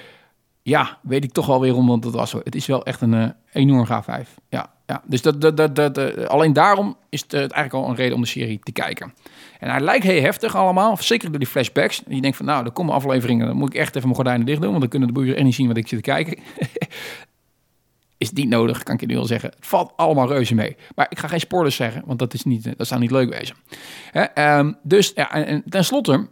[0.69, 2.41] Ja, weet ik toch wel weer om, want dat was zo.
[2.43, 4.35] Het is wel echt een uh, enorm gaaf vijf.
[4.49, 5.01] Ja, ja.
[5.05, 8.21] Dus dat, dat, dat, dat, alleen daarom is het, het eigenlijk al een reden om
[8.21, 9.13] de serie te kijken.
[9.59, 12.03] En hij lijkt heel heftig allemaal, zeker door die flashbacks.
[12.03, 14.45] En je denkt van, nou, er komen afleveringen, dan moet ik echt even mijn gordijnen
[14.45, 16.37] dicht doen, want dan kunnen de boeren echt niet zien wat ik zit te kijken.
[18.17, 19.49] is niet nodig, kan ik je nu al zeggen.
[19.49, 20.75] Het valt allemaal reuze mee.
[20.95, 23.55] Maar ik ga geen spoilers zeggen, want dat, is niet, dat zou niet leuk wezen.
[24.11, 24.57] Hè?
[24.57, 26.27] Um, dus, ja, en, en tenslotte...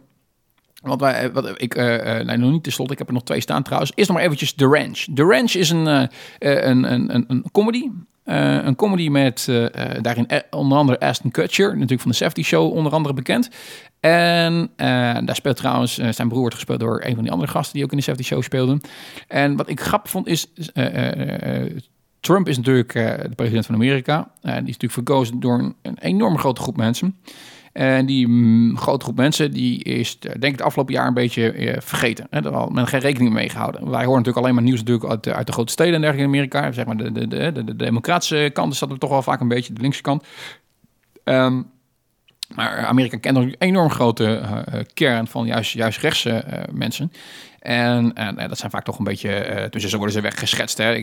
[0.88, 1.84] Want wij, wat ik, uh,
[2.20, 3.92] nee, nog niet tenslotte, ik heb er nog twee staan trouwens.
[3.94, 4.98] Eerst nog maar eventjes The Ranch.
[5.14, 6.08] The Ranch is een, een,
[6.92, 7.90] een, een, een comedy
[8.24, 9.48] een comedy met
[10.00, 13.48] daarin onder andere Aston Kutcher, natuurlijk van de Safety Show onder andere bekend.
[14.00, 14.70] En
[15.24, 17.90] daar speelt trouwens, zijn broer wordt gespeeld door een van die andere gasten die ook
[17.90, 18.80] in de Safety Show speelden.
[19.28, 20.46] En wat ik grappig vond is,
[22.20, 24.30] Trump is natuurlijk de president van Amerika.
[24.40, 27.16] die is natuurlijk verkozen door een, een enorm grote groep mensen.
[27.78, 31.52] En die mm, grote groep mensen, die is denk ik het afgelopen jaar een beetje
[31.52, 32.26] eh, vergeten.
[32.30, 32.40] Hè?
[32.40, 33.80] Daar had men geen rekening mee gehouden.
[33.80, 36.36] Wij horen natuurlijk alleen maar nieuws natuurlijk uit, uit de grote steden en dergelijke in
[36.36, 36.72] Amerika.
[36.72, 39.48] Zeg maar de, de, de, de, de democratische kant is dat toch wel vaak een
[39.48, 40.24] beetje de linkse kant.
[41.24, 41.70] Um,
[42.54, 44.42] maar Amerika kent nog een enorm grote
[44.94, 47.12] kern van juist, juist rechtse mensen.
[47.58, 50.78] En, en dat zijn vaak toch een beetje, uh, dus zo worden ze weggeschetst.
[50.78, 51.02] Hè.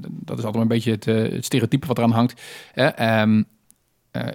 [0.00, 2.42] dat is altijd een beetje het, het stereotype wat eraan hangt.
[3.00, 3.46] Um,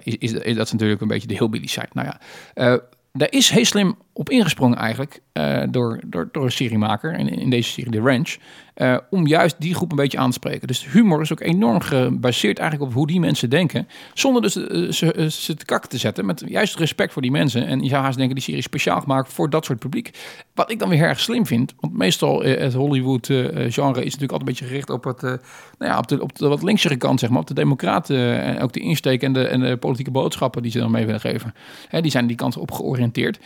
[0.02, 1.88] is, is, is, dat natuurlijk een beetje de hillbilly side.
[1.92, 2.80] Nou ja,
[3.12, 7.50] daar is heel slim op ingesprongen eigenlijk uh, door, door, door een seriemaker, in, in
[7.50, 8.36] deze serie The Ranch,
[8.76, 10.66] uh, om juist die groep een beetje aan te spreken.
[10.66, 14.92] Dus humor is ook enorm gebaseerd eigenlijk op hoe die mensen denken, zonder dus uh,
[14.92, 17.66] ze, ze te kakken te zetten, met juist respect voor die mensen.
[17.66, 20.10] En je zou haast denken, die serie is speciaal gemaakt voor dat soort publiek.
[20.54, 24.44] Wat ik dan weer erg slim vind, want meestal het Hollywood-genre is natuurlijk altijd een
[24.44, 25.38] beetje gericht op, het, nou
[25.78, 28.72] ja, op, de, op de wat linksere kant, zeg maar, op de democraten en ook
[28.72, 31.54] de insteek en de, en de politieke boodschappen die ze dan mee willen geven.
[31.88, 33.38] Hè, die zijn die kant op georiënteerd.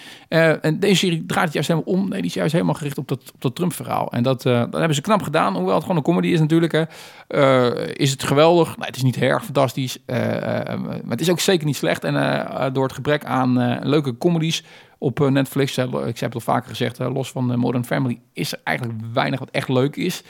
[0.63, 2.09] En deze serie draait het juist helemaal om.
[2.09, 4.13] Nee, die is juist helemaal gericht op dat, op dat Trump-verhaal.
[4.13, 5.55] En dat, uh, hebben ze knap gedaan.
[5.55, 6.73] Hoewel het gewoon een comedy is natuurlijk.
[6.73, 6.83] Hè.
[7.29, 8.77] Uh, is het geweldig?
[8.79, 9.99] Het is niet erg fantastisch.
[10.07, 12.05] Maar het is ook zeker niet slecht.
[12.05, 14.65] En door het gebrek aan leuke comedies
[15.03, 19.01] op Netflix, ik heb het al vaker gezegd, los van Modern Family, is er eigenlijk
[19.13, 20.23] weinig wat echt leuk is.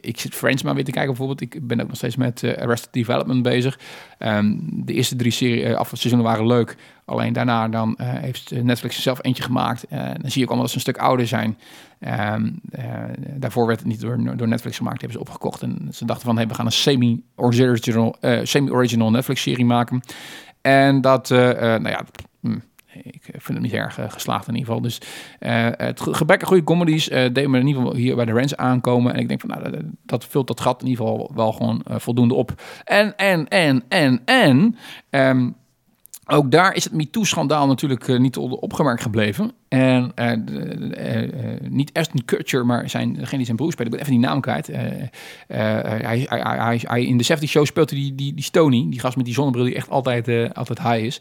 [0.00, 1.40] ik zit Friends maar weer te kijken bijvoorbeeld.
[1.40, 3.78] Ik ben ook nog steeds met Arrested Development bezig.
[4.18, 6.76] Um, de eerste drie serie, afseizoenen waren leuk.
[7.04, 9.84] Alleen daarna dan heeft Netflix zelf eentje gemaakt.
[9.92, 11.58] Uh, dan zie je ook allemaal dat ze een stuk ouder zijn.
[12.00, 12.34] Uh,
[13.36, 15.62] daarvoor werd het niet door, door Netflix gemaakt, hebben ze opgekocht.
[15.62, 20.00] En ze dachten van, hey, we gaan een semi-original semi Netflix-serie maken.
[20.60, 22.04] En dat, nou ja...
[22.44, 22.58] Hm,
[23.02, 24.82] ik vind het niet erg geslaagd in ieder geval.
[24.82, 25.00] Dus
[25.76, 28.56] het gebrek aan goede comedies uh, deed me in ieder geval hier bij de Rens
[28.56, 29.14] aankomen.
[29.14, 32.34] En ik denk van, nou, dat, vult dat gat in ieder geval wel gewoon voldoende
[32.34, 32.62] op.
[32.84, 34.76] En, en, en, en, en...
[35.10, 35.56] Um,
[36.26, 39.52] ook daar is het MeToo-schandaal natuurlijk uh, niet opgemerkt gebleven.
[39.68, 41.30] En uh, uh,
[41.68, 43.86] niet Aston Kutcher, maar zijn, degene die zijn broer speelt.
[43.86, 44.66] Ik ben even die naam kwijt.
[44.66, 45.10] hij,
[46.28, 49.34] hij, hij, in de 70 show speelt die, die, die Stony, die gast met die
[49.34, 51.20] zonnebril die echt altijd, altijd high is.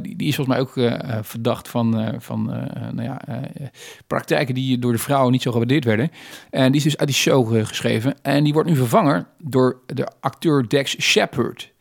[0.00, 2.44] Die, die, is volgens mij ook verdacht van, van
[2.92, 3.20] nou ja,
[4.06, 6.10] praktijken die door de vrouwen niet zo gewaardeerd werden.
[6.50, 8.22] En die is dus uit die show geschreven.
[8.22, 11.73] En die wordt nu vervangen door de acteur Dex Shepard.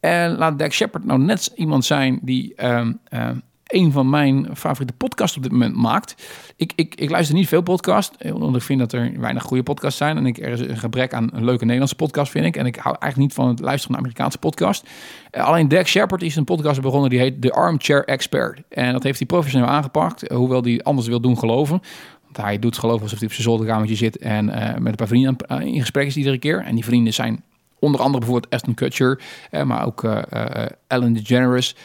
[0.00, 4.92] En laat Dak Shepard nou net iemand zijn die um, um, een van mijn favoriete
[4.96, 6.14] podcasts op dit moment maakt.
[6.56, 9.98] Ik, ik, ik luister niet veel podcasts, omdat ik vind dat er weinig goede podcasts
[9.98, 10.16] zijn.
[10.16, 12.56] En ik, er is een gebrek aan een leuke Nederlandse podcast, vind ik.
[12.56, 14.88] En ik hou eigenlijk niet van het luisteren naar Amerikaanse podcast.
[15.32, 18.62] Uh, alleen Dak Shepard is een podcast begonnen die heet The Armchair Expert.
[18.68, 21.82] En dat heeft hij professioneel aangepakt, hoewel hij anders wil doen geloven.
[22.24, 25.36] Want hij doet geloven alsof hij op zijn zolderkamertje zit en met een paar vrienden
[25.60, 26.60] in gesprek is iedere keer.
[26.60, 27.42] En die vrienden zijn
[27.80, 29.20] Onder andere bijvoorbeeld Aston Kutcher,
[29.50, 31.76] eh, maar ook uh, uh, Ellen DeGeneres.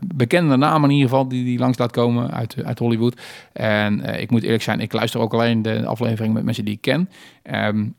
[0.00, 3.20] Bekende namen in ieder geval die, die langs laat komen uit, uit Hollywood.
[3.52, 6.80] En ik moet eerlijk zijn, ik luister ook alleen de aflevering met mensen die ik
[6.80, 7.08] ken.
[7.66, 7.94] Um,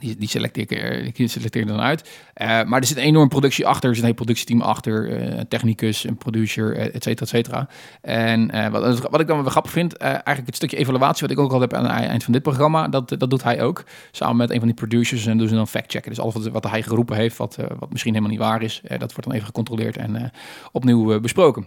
[0.00, 2.10] die, die, selecteer ik, die selecteer dan uit.
[2.36, 3.88] Uh, maar er zit een enorme productie achter.
[3.88, 5.22] Er zit een heel productieteam achter.
[5.32, 7.68] Uh, technicus, een producer, et cetera, et cetera.
[8.00, 11.52] En wat, wat, ik dan wel grappig vind, eigenlijk het stukje evaluatie wat ik ook
[11.52, 13.84] al heb aan het eind van dit programma, dat, dat doet hij ook.
[14.10, 16.10] Samen met een van die producers en doen ze dan fact-checken.
[16.10, 19.12] Dus alles wat, wat hij geroepen heeft, wat, wat misschien helemaal niet waar is, dat
[19.12, 20.32] wordt dan even gecontroleerd en
[20.72, 21.66] opnieuw besproken.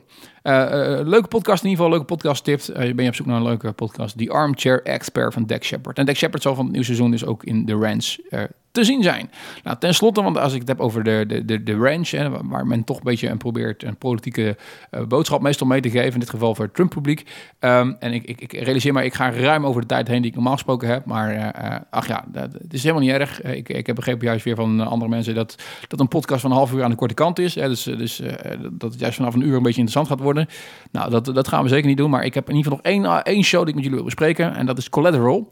[1.03, 2.71] Leuke podcast in ieder geval, leuke podcast tips.
[2.71, 4.17] ben je op zoek naar een leuke podcast.
[4.17, 5.97] The Armchair Expert van Dex Shepard.
[5.97, 8.15] En Dex Shepard zal van het nieuwe seizoen dus ook in The Ranch
[8.75, 9.31] te zien zijn.
[9.63, 12.29] Nou, ten slotte, want als ik het heb over de, de, de, de ranch, hè,
[12.43, 14.57] waar men toch een beetje een probeert een politieke
[14.91, 17.19] uh, boodschap meestal mee te geven, in dit geval voor het Trump-publiek.
[17.59, 20.29] Um, en ik, ik, ik, realiseer maar, ik ga ruim over de tijd heen die
[20.29, 23.41] ik normaal gesproken heb, maar uh, ach ja, dat, het is helemaal niet erg.
[23.41, 25.55] Ik, ik heb begrepen juist weer van andere mensen dat,
[25.87, 27.53] dat een podcast van een half uur aan de korte kant is.
[27.53, 28.21] Dus dus
[28.71, 30.47] dat het juist vanaf een uur een beetje interessant gaat worden.
[30.91, 32.93] Nou, dat, dat gaan we zeker niet doen, maar ik heb in ieder geval nog
[32.93, 35.51] één, één show die ik met jullie wil bespreken en dat is Collateral.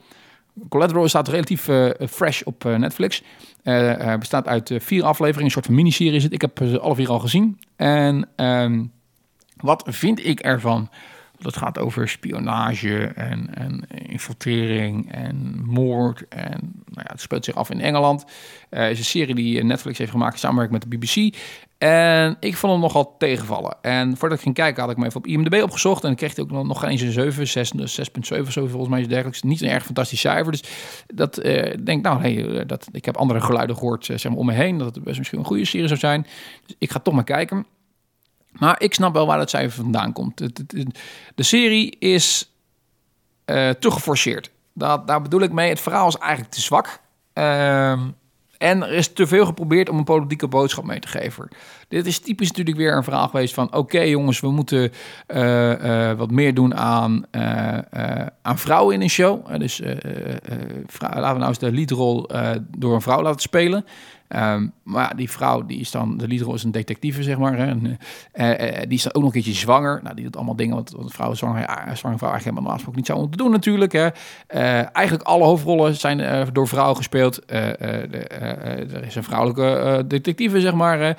[0.69, 3.23] Collateral staat relatief uh, fresh op uh, Netflix.
[3.63, 6.33] Uh, bestaat uit vier afleveringen, een soort van miniserie is het.
[6.33, 7.59] Ik heb ze alle vier al gezien.
[7.75, 8.91] En um,
[9.55, 10.89] wat vind ik ervan?
[11.39, 16.27] Dat gaat over spionage en, en infiltrering en moord.
[16.29, 18.25] En nou ja, het speelt zich af in Engeland.
[18.69, 21.35] Het is een serie die Netflix heeft gemaakt in samenwerking met de BBC.
[21.83, 23.77] En ik vond hem nogal tegenvallen.
[23.81, 26.03] En voordat ik ging kijken had ik me even op IMDb opgezocht.
[26.03, 29.01] En ik kreeg hij ook nog geen eens een 7, 6, 6.7 zo volgens mij
[29.01, 29.41] is dergelijks.
[29.41, 30.51] Niet een erg fantastisch cijfer.
[30.51, 30.63] Dus
[31.07, 34.53] dat uh, denk nou, hey, dat, ik heb andere geluiden gehoord zeg maar, om me
[34.53, 34.77] heen.
[34.77, 36.27] Dat het best misschien een goede serie zou zijn.
[36.65, 37.65] Dus ik ga toch maar kijken.
[38.51, 40.37] Maar ik snap wel waar het cijfer vandaan komt.
[41.35, 42.51] De serie is
[43.45, 44.51] uh, te geforceerd.
[44.73, 46.99] Dat, daar bedoel ik mee, het verhaal is eigenlijk te zwak.
[47.33, 48.01] Uh,
[48.63, 51.47] en er is te veel geprobeerd om een politieke boodschap mee te geven.
[51.87, 53.73] Dit is typisch natuurlijk weer een verhaal geweest van...
[53.73, 54.91] oké jongens, we moeten
[55.27, 57.77] uh, uh, wat meer doen aan, uh,
[58.41, 59.59] aan vrouwen in een show.
[59.59, 59.81] dus
[60.99, 62.29] laten we nou eens de leadrol
[62.77, 63.85] door een vrouw laten spelen.
[64.35, 67.57] Um, maar die vrouw, die is dan, de leader is een detectieve, zeg maar.
[67.57, 69.99] Hè, en, die is dan ook nog een keertje zwanger.
[70.03, 72.71] Nou, die doet allemaal dingen wat, wat een vrouw zwanger, ja, zwanger vrouw eigenlijk helemaal
[72.71, 73.91] afspraak niet zou moeten doen natuurlijk.
[73.91, 74.05] Hè.
[74.05, 77.41] Uh, eigenlijk alle hoofdrollen zijn door vrouwen gespeeld.
[77.45, 77.55] De,
[78.93, 81.17] er is een vrouwelijke detectieve, zeg maar.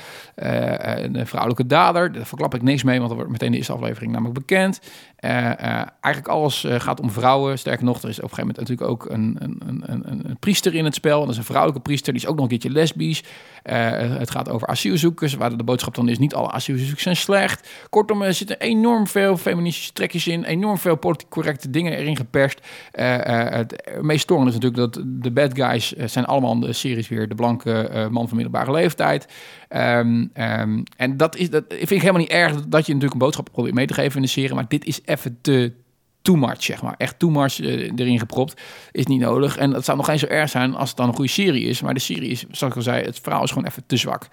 [0.65, 2.13] Een vrouwelijke dader.
[2.13, 4.81] Daar verklap ik niks mee, want dat wordt meteen de eerste aflevering namelijk bekend.
[5.25, 7.59] Eigenlijk alles gaat om vrouwen.
[7.59, 10.75] Sterker nog, er is op een gegeven moment natuurlijk ook een, een, een, een, priester
[10.75, 11.21] in het spel.
[11.21, 13.23] Dat is een vrouwelijke priester, die is ook nog een keertje lesbisch.
[13.63, 17.69] Het gaat over asielzoekers, waar de boodschap dan is: niet alle asielzoekers zijn slecht.
[17.91, 22.61] Kortom, er zitten enorm veel feministische trekjes in, enorm veel politiek correcte dingen erin geperst.
[22.93, 27.35] Het meest storende is natuurlijk dat de bad guys zijn allemaal de series weer de
[27.35, 29.27] blanke man van middelbare leeftijd.
[29.77, 33.49] Um, um, en dat, is, dat vind helemaal niet erg dat je natuurlijk een boodschap
[33.53, 35.73] probeert mee te geven in de serie, maar dit is even te
[36.25, 36.95] too much, zeg maar.
[36.99, 38.61] Echt too much uh, erin gepropt.
[38.93, 39.57] Is niet nodig.
[39.57, 41.81] En dat zou nog geen zo erg zijn als het dan een goede serie is.
[41.81, 44.29] Maar de serie is, zoals ik al zei, het verhaal is gewoon even te zwak.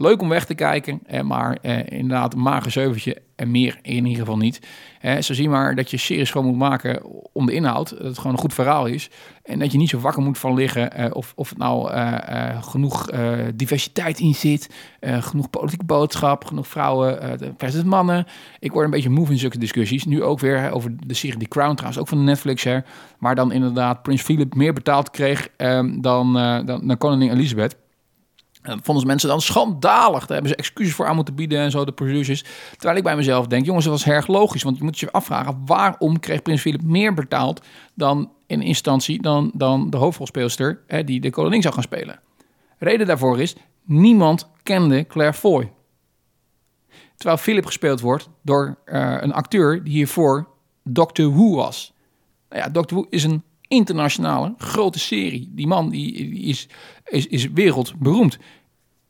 [0.00, 4.20] Leuk om weg te kijken, maar eh, inderdaad een mager zeuventje en meer in ieder
[4.20, 4.60] geval niet.
[5.00, 8.16] Eh, zo zie maar dat je series gewoon moet maken om de inhoud, dat het
[8.16, 9.10] gewoon een goed verhaal is.
[9.42, 12.48] En dat je niet zo wakker moet van liggen eh, of, of het nou eh,
[12.48, 18.26] eh genoeg eh, diversiteit in zit, eh, genoeg politieke boodschap, genoeg vrouwen versus mannen.
[18.58, 20.04] Ik word een beetje moe in zulke discussies.
[20.04, 22.64] Nu ook weer over de serie The Crown trouwens, ook van Netflix.
[22.64, 22.78] Hè,
[23.18, 26.32] maar dan inderdaad Prins Philip meer betaald kreeg ehm, dan,
[26.66, 27.76] dan, dan koningin Elizabeth.
[28.62, 30.20] En vonden mensen dan schandalig.
[30.20, 32.44] Daar hebben ze excuses voor aan moeten bieden en zo, de producers.
[32.70, 34.62] Terwijl ik bij mezelf denk, jongens, dat was erg logisch.
[34.62, 39.50] Want je moet je afvragen, waarom kreeg Prins Philip meer betaald dan in instantie dan,
[39.54, 42.20] dan de hoofdrolspeelster hè, die de koningin zou gaan spelen?
[42.78, 45.72] Reden daarvoor is, niemand kende Claire Foy.
[47.16, 50.48] Terwijl Philip gespeeld wordt door uh, een acteur die hiervoor
[50.82, 51.92] Doctor Who was.
[52.48, 55.48] Nou ja, Doctor Who is een internationale grote serie.
[55.50, 56.68] Die man die, is,
[57.04, 58.38] is, is wereldberoemd.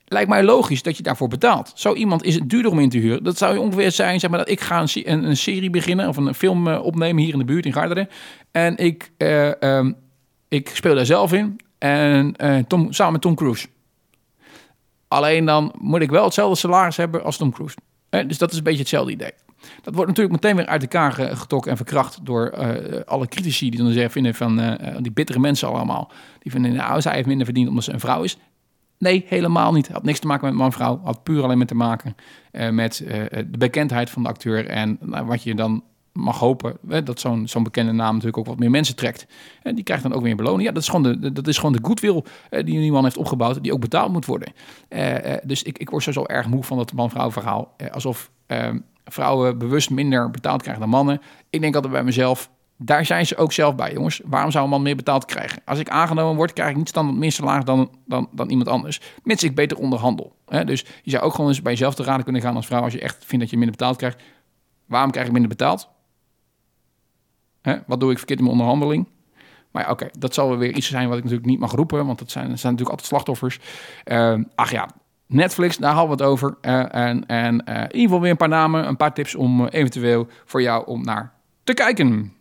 [0.04, 1.72] Lijkt mij logisch dat je daarvoor betaalt.
[1.74, 3.24] Zo iemand is het duurder om in te huren.
[3.24, 6.34] Dat zou ongeveer zijn, zeg maar, dat ik ga een, een, serie beginnen of een
[6.34, 8.08] film uh, opnemen hier in de buurt in Garderen.
[8.50, 9.96] En ik, uh, um,
[10.48, 11.60] ik speel daar zelf in.
[11.78, 13.66] En uh, Tom, samen met Tom Cruise.
[15.08, 17.76] Alleen dan moet ik wel hetzelfde salaris hebben als Tom Cruise.
[18.26, 19.32] dus dat is een beetje hetzelfde idee.
[19.82, 23.82] Dat wordt natuurlijk meteen weer uit elkaar getrokken en verkracht door uh, alle critici die
[23.82, 26.10] dan zeggen vinden van uh, die bittere mensen allemaal.
[26.38, 28.36] Die vinden, nou, zij heeft minder verdiend omdat ze een vrouw is.
[28.98, 29.88] Nee, helemaal niet.
[29.88, 31.00] Had niks te maken met man-vrouw.
[31.04, 32.16] Had puur alleen met te maken
[32.70, 33.04] met
[33.50, 34.66] de bekendheid van de acteur.
[34.66, 35.82] En nou, wat je dan
[36.12, 39.26] mag hopen, hè, dat zo'n zo'n bekende naam natuurlijk ook wat meer mensen trekt.
[39.62, 40.62] En die krijgt dan ook weer beloning.
[40.62, 43.62] Ja, dat is gewoon de, dat is gewoon de goodwill die die man heeft opgebouwd,
[43.62, 44.52] die ook betaald moet worden.
[45.42, 47.76] dus ik, ik word zo erg moe van dat man-vrouw verhaal.
[47.90, 48.78] alsof ehm,
[49.12, 51.20] vrouwen bewust minder betaald krijgen dan mannen.
[51.50, 54.20] Ik denk altijd bij mezelf, daar zijn ze ook zelf bij, jongens.
[54.24, 55.62] Waarom zou een man meer betaald krijgen?
[55.64, 59.00] Als ik aangenomen word, krijg ik niet standaard meer salaris dan, dan, dan iemand anders.
[59.22, 60.36] Mits ik beter onderhandel.
[60.46, 60.64] Hè?
[60.64, 62.82] Dus je zou ook gewoon eens bij jezelf te raden kunnen gaan als vrouw...
[62.82, 64.22] als je echt vindt dat je minder betaald krijgt.
[64.86, 65.88] Waarom krijg ik minder betaald?
[67.62, 67.76] Hè?
[67.86, 69.08] Wat doe ik verkeerd in mijn onderhandeling?
[69.70, 72.06] Maar ja, oké, dat zal weer iets zijn wat ik natuurlijk niet mag roepen...
[72.06, 73.58] want dat zijn, zijn natuurlijk altijd slachtoffers.
[74.04, 74.88] Uh, ach ja,
[75.32, 76.56] Netflix, daar hadden we het over.
[76.62, 79.60] Uh, en en uh, in ieder geval weer een paar namen, een paar tips om
[79.60, 81.32] uh, eventueel voor jou om naar
[81.64, 82.32] te kijken.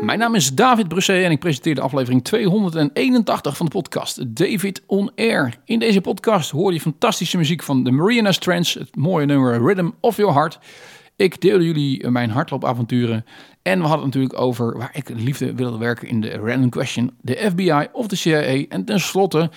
[0.00, 4.82] Mijn naam is David Brusset en ik presenteer de aflevering 281 van de podcast David
[4.86, 5.54] On Air.
[5.64, 9.90] In deze podcast hoor je fantastische muziek van de Marianas Trends, het mooie nummer Rhythm
[10.00, 10.58] of Your Heart.
[11.16, 13.24] Ik deel jullie mijn hardloopavonturen.
[13.62, 17.16] En we hadden natuurlijk over waar ik liefde wilde werken in de random question.
[17.20, 18.64] De FBI of de CIA.
[18.68, 19.50] En tenslotte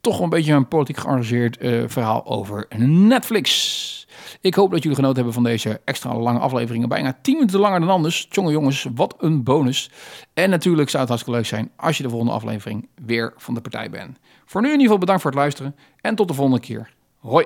[0.00, 4.06] toch een beetje een politiek gearrangeerd uh, verhaal over Netflix.
[4.40, 6.88] Ik hoop dat jullie genoten hebben van deze extra lange afleveringen.
[6.88, 8.26] Bijna 10 minuten langer dan anders.
[8.26, 9.90] Tjonge jongens, wat een bonus.
[10.34, 13.60] En natuurlijk zou het hartstikke leuk zijn als je de volgende aflevering weer van de
[13.60, 14.18] partij bent.
[14.44, 15.76] Voor nu in ieder geval bedankt voor het luisteren.
[16.00, 16.90] En tot de volgende keer.
[17.18, 17.44] Hoi.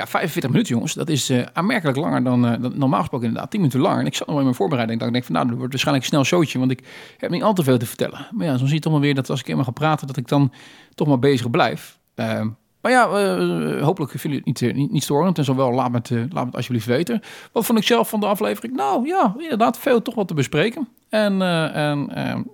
[0.00, 0.94] Ja, 45 minuten, jongens.
[0.94, 3.50] Dat is uh, aanmerkelijk langer dan, uh, dan, normaal gesproken inderdaad.
[3.50, 3.98] 10 minuten langer.
[3.98, 5.02] En ik zat nog in mijn voorbereiding.
[5.02, 6.58] Ik denk van, nou, dat wordt waarschijnlijk een snel showtje.
[6.58, 6.82] Want ik
[7.18, 8.26] heb niet al te veel te vertellen.
[8.30, 10.06] Maar ja, zo zie je toch maar weer dat als ik eenmaal ga praten...
[10.06, 10.52] dat ik dan
[10.94, 11.98] toch maar bezig blijf.
[12.16, 12.46] Uh,
[12.80, 15.38] maar ja, uh, hopelijk jullie het niet, niet, niet storend.
[15.38, 17.20] En zo wel, laat het, laat het alsjeblieft weten.
[17.52, 18.76] Wat vond ik zelf van de aflevering?
[18.76, 20.88] Nou ja, inderdaad, veel toch wat te bespreken.
[21.08, 21.42] En,
[21.72, 22.06] en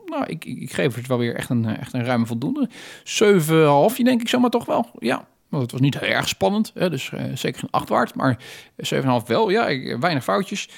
[0.07, 2.69] nou, ik, ik, geef het wel weer echt een, echt een ruime voldoende.
[2.71, 4.91] 7,5 denk ik zomaar toch wel.
[4.99, 8.15] Ja, want het was niet heel erg spannend, hè, dus uh, zeker geen 8 waard,
[8.15, 8.39] maar
[8.95, 9.49] 7,5 wel.
[9.51, 10.69] Ja, weinig foutjes.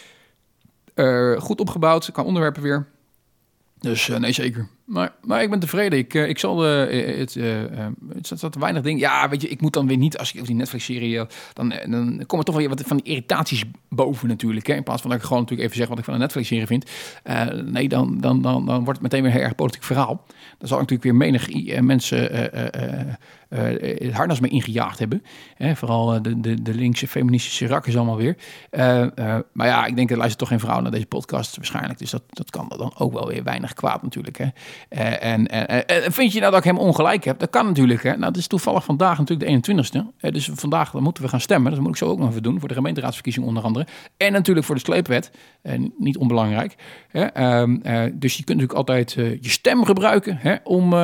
[0.95, 2.87] Uh, goed opgebouwd, qua onderwerpen weer.
[3.79, 4.69] Dus uh, nee, zeker.
[4.89, 5.99] Maar, maar ik ben tevreden.
[5.99, 7.35] Ik, uh, ik zal uh, het,
[8.15, 8.99] het staat te weinig dingen.
[8.99, 12.23] Ja, weet je, ik moet dan weer niet als ik op die Netflix-serie dan, dan
[12.27, 14.67] komen toch wel weer wat van die irritaties boven natuurlijk.
[14.67, 14.75] Hè?
[14.75, 16.91] In plaats van dat ik gewoon natuurlijk even zeg wat ik van een Netflix-serie vind.
[17.65, 20.25] nee, dan, dan, dan, dan wordt het meteen weer een heel erg politiek verhaal.
[20.59, 22.51] Dan zal ik natuurlijk weer menig mensen
[23.49, 25.23] het harnas mee ingejaagd hebben.
[25.59, 28.37] Vooral de, de, de linkse feministische rakkers allemaal weer.
[29.53, 31.99] maar ja, ik denk er luistert toch geen vrouw naar deze podcast waarschijnlijk.
[31.99, 34.39] Dus dat, dat kan dan ook wel weer weinig kwaad natuurlijk.
[34.39, 34.47] Hè?
[34.91, 37.39] Uh, en, en, en, vind je nou dat ik hem ongelijk heb?
[37.39, 38.03] Dat kan natuurlijk.
[38.03, 38.11] Hè?
[38.11, 39.97] Nou, dat is toevallig vandaag natuurlijk de 21ste.
[40.21, 41.73] Uh, dus vandaag moeten we gaan stemmen.
[41.73, 42.59] Dat moet ik zo ook nog even doen.
[42.59, 43.87] Voor de gemeenteraadsverkiezing onder andere.
[44.17, 45.31] En natuurlijk voor de sleepwet.
[45.63, 46.75] Uh, niet onbelangrijk.
[47.13, 47.77] Ehm,
[48.13, 50.37] dus je kunt natuurlijk altijd je stem gebruiken.
[50.37, 50.57] Hè?
[50.65, 50.95] Om,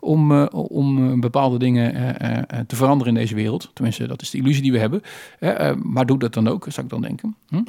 [0.00, 2.16] om, om bepaalde dingen
[2.66, 3.70] te veranderen in deze wereld.
[3.74, 5.02] Tenminste, dat is de illusie die we hebben.
[5.82, 7.36] maar doe dat dan ook, zou ik dan denken.
[7.48, 7.62] Hm?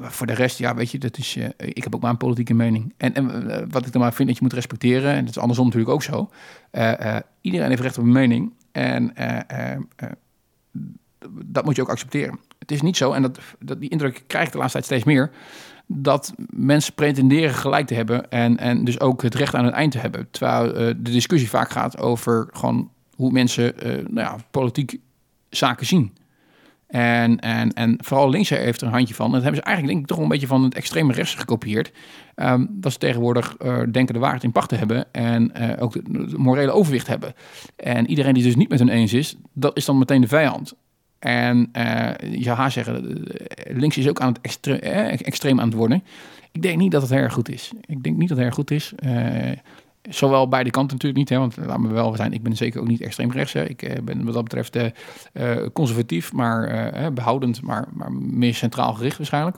[0.00, 2.92] voor de rest, ja, weet je, dat is, ik heb ook maar een politieke mening.
[2.96, 5.64] En, en wat ik dan maar vind dat je moet respecteren, en dat is andersom
[5.64, 6.30] natuurlijk ook zo.
[6.72, 10.08] Uh, iedereen heeft recht op een mening en uh,
[11.44, 12.38] dat moet je ook accepteren.
[12.58, 15.04] Het is niet zo, en dat, dat, die indruk krijg ik de laatste tijd steeds
[15.04, 15.30] meer,
[15.86, 19.92] dat mensen pretenderen gelijk te hebben en, en dus ook het recht aan het eind
[19.92, 20.28] te hebben.
[20.30, 23.74] Terwijl de discussie vaak gaat over gewoon hoe mensen
[24.08, 24.98] nou ja, politiek
[25.48, 26.12] zaken zien.
[26.92, 29.32] En, en, en vooral links heeft er een handje van.
[29.32, 31.92] dat hebben ze eigenlijk denk ik toch een beetje van het extreme rechts gekopieerd.
[32.36, 35.94] Um, dat ze tegenwoordig uh, denken de waarheid in pacht te hebben en uh, ook
[35.94, 37.34] het morele overwicht hebben.
[37.76, 40.74] En iedereen die dus niet met hun eens is, dat is dan meteen de vijand.
[41.18, 43.24] En uh, je zou haar zeggen,
[43.66, 46.04] links is ook aan het extre extreem aan het worden.
[46.52, 47.72] Ik denk niet dat het erg goed is.
[47.86, 48.92] Ik denk niet dat het erg goed is.
[50.10, 52.86] Zowel beide kanten natuurlijk niet, hè, want laten we wel zijn, ik ben zeker ook
[52.86, 53.52] niet extreem rechts.
[53.52, 53.64] Hè.
[53.64, 59.16] Ik eh, ben wat dat betreft uh, conservatief, maar behoudend, maar, maar meer centraal gericht
[59.16, 59.56] waarschijnlijk.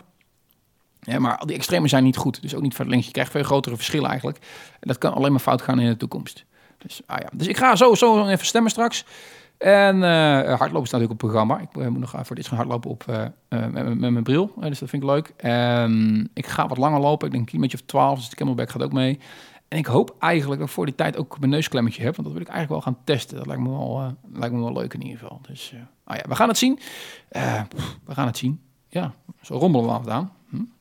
[1.00, 3.06] Ja, maar die extremen zijn niet goed, dus ook niet voor links.
[3.06, 4.38] Je krijgt veel grotere verschillen eigenlijk.
[4.80, 6.44] En dat kan alleen maar fout gaan in de toekomst.
[6.78, 7.28] Dus, ah ja.
[7.32, 9.04] dus ik ga zo, zo even stemmen straks.
[9.58, 11.58] En hardlopen staat natuurlijk op programma.
[11.60, 13.04] Ik moet nog voor dit gaan hardlopen op,
[13.48, 14.52] met, met, mijn bril.
[14.60, 15.28] dus dat vind ik leuk.
[16.34, 17.26] Ik ga wat langer lopen.
[17.26, 18.18] Ik denk een kilometer of 12.
[18.18, 19.18] Dus de camelback gaat ook mee.
[19.68, 22.16] En ik hoop eigenlijk dat ik voor die tijd ook mijn neusklemmetje heb.
[22.16, 23.36] Want dat wil ik eigenlijk wel gaan testen.
[23.36, 25.40] Dat lijkt me wel, uh, lijkt me wel leuk in ieder geval.
[25.42, 26.78] Dus uh, nou ja, we gaan het zien.
[27.32, 27.62] Uh,
[28.04, 28.60] we gaan het zien.
[28.88, 30.64] Ja, zo rommelen we af Hm?